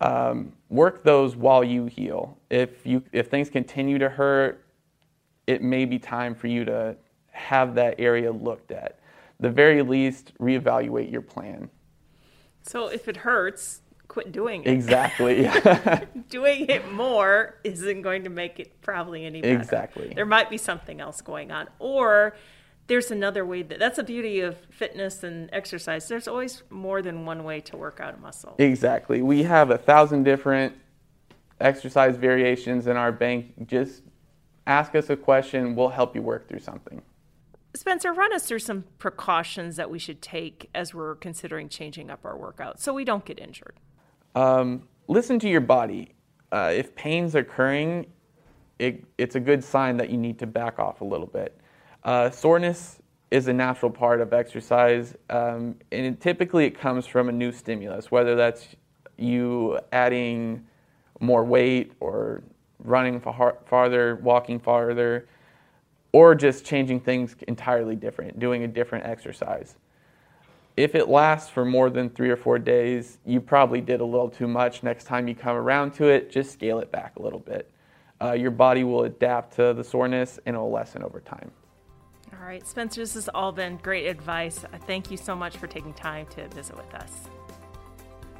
Um, 0.00 0.52
work 0.68 1.02
those 1.02 1.36
while 1.36 1.64
you 1.64 1.86
heal. 1.86 2.38
If 2.50 2.86
you 2.86 3.02
if 3.12 3.28
things 3.28 3.50
continue 3.50 3.98
to 3.98 4.08
hurt, 4.08 4.64
it 5.46 5.62
may 5.62 5.84
be 5.84 5.98
time 5.98 6.34
for 6.34 6.46
you 6.46 6.64
to 6.64 6.96
have 7.30 7.74
that 7.74 7.96
area 7.98 8.30
looked 8.32 8.70
at. 8.70 8.98
The 9.40 9.50
very 9.50 9.82
least, 9.82 10.32
reevaluate 10.38 11.10
your 11.10 11.22
plan. 11.22 11.68
So 12.62 12.86
if 12.86 13.08
it 13.08 13.18
hurts, 13.18 13.82
quit 14.06 14.30
doing 14.30 14.62
it. 14.62 14.70
Exactly. 14.70 15.48
doing 16.30 16.66
it 16.68 16.92
more 16.92 17.56
isn't 17.64 18.02
going 18.02 18.24
to 18.24 18.30
make 18.30 18.60
it 18.60 18.80
probably 18.82 19.24
any 19.24 19.40
better. 19.40 19.58
Exactly. 19.58 20.12
There 20.14 20.26
might 20.26 20.50
be 20.50 20.58
something 20.58 21.00
else 21.00 21.20
going 21.20 21.50
on. 21.50 21.68
Or 21.78 22.36
there's 22.92 23.10
another 23.10 23.46
way 23.46 23.62
that 23.62 23.78
that's 23.78 23.96
the 23.96 24.02
beauty 24.02 24.40
of 24.40 24.54
fitness 24.68 25.22
and 25.22 25.48
exercise. 25.50 26.08
There's 26.08 26.28
always 26.28 26.62
more 26.68 27.00
than 27.00 27.24
one 27.24 27.42
way 27.42 27.58
to 27.62 27.76
work 27.78 28.00
out 28.00 28.12
a 28.12 28.18
muscle. 28.18 28.54
exactly. 28.58 29.22
We 29.22 29.44
have 29.44 29.70
a 29.70 29.78
thousand 29.78 30.24
different 30.24 30.74
exercise 31.58 32.16
variations 32.16 32.86
in 32.88 32.98
our 32.98 33.10
bank. 33.10 33.66
Just 33.66 34.02
ask 34.66 34.94
us 34.94 35.08
a 35.08 35.16
question. 35.16 35.74
We'll 35.74 35.88
help 35.88 36.14
you 36.14 36.20
work 36.20 36.50
through 36.50 36.58
something. 36.58 37.00
Spencer, 37.74 38.12
run 38.12 38.34
us 38.34 38.44
through 38.44 38.58
some 38.58 38.84
precautions 38.98 39.76
that 39.76 39.90
we 39.90 39.98
should 39.98 40.20
take 40.20 40.68
as 40.74 40.92
we're 40.92 41.14
considering 41.14 41.70
changing 41.70 42.10
up 42.10 42.26
our 42.26 42.36
workout 42.36 42.78
so 42.78 42.92
we 42.92 43.06
don't 43.06 43.24
get 43.24 43.38
injured. 43.38 43.80
Um, 44.34 44.86
listen 45.08 45.38
to 45.38 45.48
your 45.48 45.62
body. 45.62 46.12
Uh, 46.52 46.70
if 46.74 46.94
pain's 46.94 47.34
occurring, 47.36 48.04
it, 48.78 49.02
it's 49.16 49.34
a 49.34 49.40
good 49.40 49.64
sign 49.64 49.96
that 49.96 50.10
you 50.10 50.18
need 50.18 50.38
to 50.40 50.46
back 50.46 50.78
off 50.78 51.00
a 51.00 51.06
little 51.06 51.26
bit. 51.26 51.58
Uh, 52.04 52.30
soreness 52.30 53.00
is 53.30 53.48
a 53.48 53.52
natural 53.52 53.90
part 53.90 54.20
of 54.20 54.32
exercise, 54.32 55.14
um, 55.30 55.76
and 55.90 56.06
it, 56.06 56.20
typically 56.20 56.66
it 56.66 56.78
comes 56.78 57.06
from 57.06 57.28
a 57.28 57.32
new 57.32 57.52
stimulus, 57.52 58.10
whether 58.10 58.34
that's 58.34 58.68
you 59.16 59.78
adding 59.92 60.66
more 61.20 61.44
weight 61.44 61.92
or 62.00 62.42
running 62.84 63.20
far, 63.20 63.56
farther, 63.66 64.16
walking 64.16 64.58
farther, 64.58 65.28
or 66.12 66.34
just 66.34 66.64
changing 66.64 67.00
things 67.00 67.36
entirely 67.48 67.96
different, 67.96 68.38
doing 68.38 68.64
a 68.64 68.68
different 68.68 69.06
exercise. 69.06 69.76
If 70.76 70.94
it 70.94 71.08
lasts 71.08 71.50
for 71.50 71.64
more 71.64 71.90
than 71.90 72.10
three 72.10 72.30
or 72.30 72.36
four 72.36 72.58
days, 72.58 73.18
you 73.24 73.40
probably 73.40 73.80
did 73.80 74.00
a 74.00 74.04
little 74.04 74.28
too 74.28 74.48
much. 74.48 74.82
Next 74.82 75.04
time 75.04 75.28
you 75.28 75.34
come 75.34 75.56
around 75.56 75.92
to 75.94 76.06
it, 76.06 76.30
just 76.30 76.52
scale 76.52 76.80
it 76.80 76.90
back 76.90 77.16
a 77.16 77.22
little 77.22 77.38
bit. 77.38 77.70
Uh, 78.20 78.32
your 78.32 78.50
body 78.50 78.84
will 78.84 79.04
adapt 79.04 79.54
to 79.56 79.74
the 79.74 79.84
soreness 79.84 80.38
and 80.46 80.56
it 80.56 80.58
will 80.58 80.70
lessen 80.70 81.02
over 81.02 81.20
time. 81.20 81.50
All 82.42 82.48
right, 82.48 82.66
Spencer, 82.66 83.02
this 83.02 83.14
has 83.14 83.28
all 83.28 83.52
been 83.52 83.76
great 83.84 84.08
advice. 84.08 84.64
Thank 84.88 85.12
you 85.12 85.16
so 85.16 85.36
much 85.36 85.56
for 85.58 85.68
taking 85.68 85.92
time 85.92 86.26
to 86.30 86.48
visit 86.48 86.76
with 86.76 86.92
us. 86.92 87.12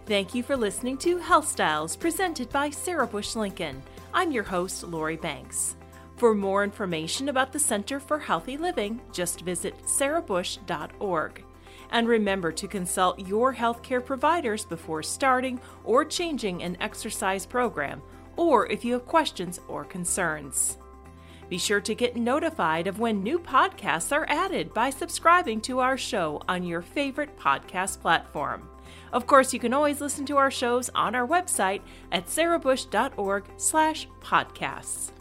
Thank 0.07 0.35
you 0.35 0.43
for 0.43 0.57
listening 0.57 0.99
to 0.99 1.19
Health 1.19 1.47
Styles 1.47 1.95
presented 1.95 2.51
by 2.51 2.71
Sarah 2.71 3.07
Bush 3.07 3.37
Lincoln. 3.37 3.81
I'm 4.13 4.33
your 4.33 4.43
host, 4.43 4.83
Lori 4.83 5.17
Banks. 5.17 5.77
For 6.17 6.35
more 6.35 6.65
information 6.65 7.29
about 7.29 7.53
the 7.53 7.61
Center 7.61 8.01
for 8.01 8.19
Healthy 8.19 8.57
Living, 8.57 9.01
just 9.13 9.43
visit 9.43 9.81
sarahbush.org. 9.85 11.45
And 11.93 12.09
remember 12.09 12.51
to 12.51 12.67
consult 12.67 13.21
your 13.21 13.55
healthcare 13.55 14.05
providers 14.05 14.65
before 14.65 15.05
starting 15.05 15.61
or 15.85 16.05
changing 16.05 16.65
an 16.65 16.77
exercise 16.81 17.47
program, 17.47 18.03
or 18.35 18.67
if 18.67 18.85
you 18.85 18.95
have 18.95 19.07
questions 19.07 19.61
or 19.69 19.85
concerns. 19.85 20.79
Be 21.53 21.59
sure 21.59 21.83
to 21.83 21.95
get 21.95 22.17
notified 22.17 22.87
of 22.87 22.99
when 22.99 23.23
new 23.23 23.39
podcasts 23.39 24.11
are 24.11 24.25
added 24.27 24.73
by 24.73 24.89
subscribing 24.89 25.61
to 25.61 25.81
our 25.81 25.99
show 25.99 26.41
on 26.49 26.65
your 26.65 26.81
favorite 26.81 27.39
podcast 27.39 28.01
platform. 28.01 28.71
Of 29.13 29.27
course, 29.27 29.53
you 29.53 29.61
can 29.61 29.75
always 29.75 30.01
listen 30.01 30.25
to 30.25 30.39
our 30.39 30.51
shows 30.51 30.89
on 30.95 31.15
our 31.15 31.27
website 31.27 31.83
at 32.11 32.25
sarahbush.org/podcasts. 32.25 35.13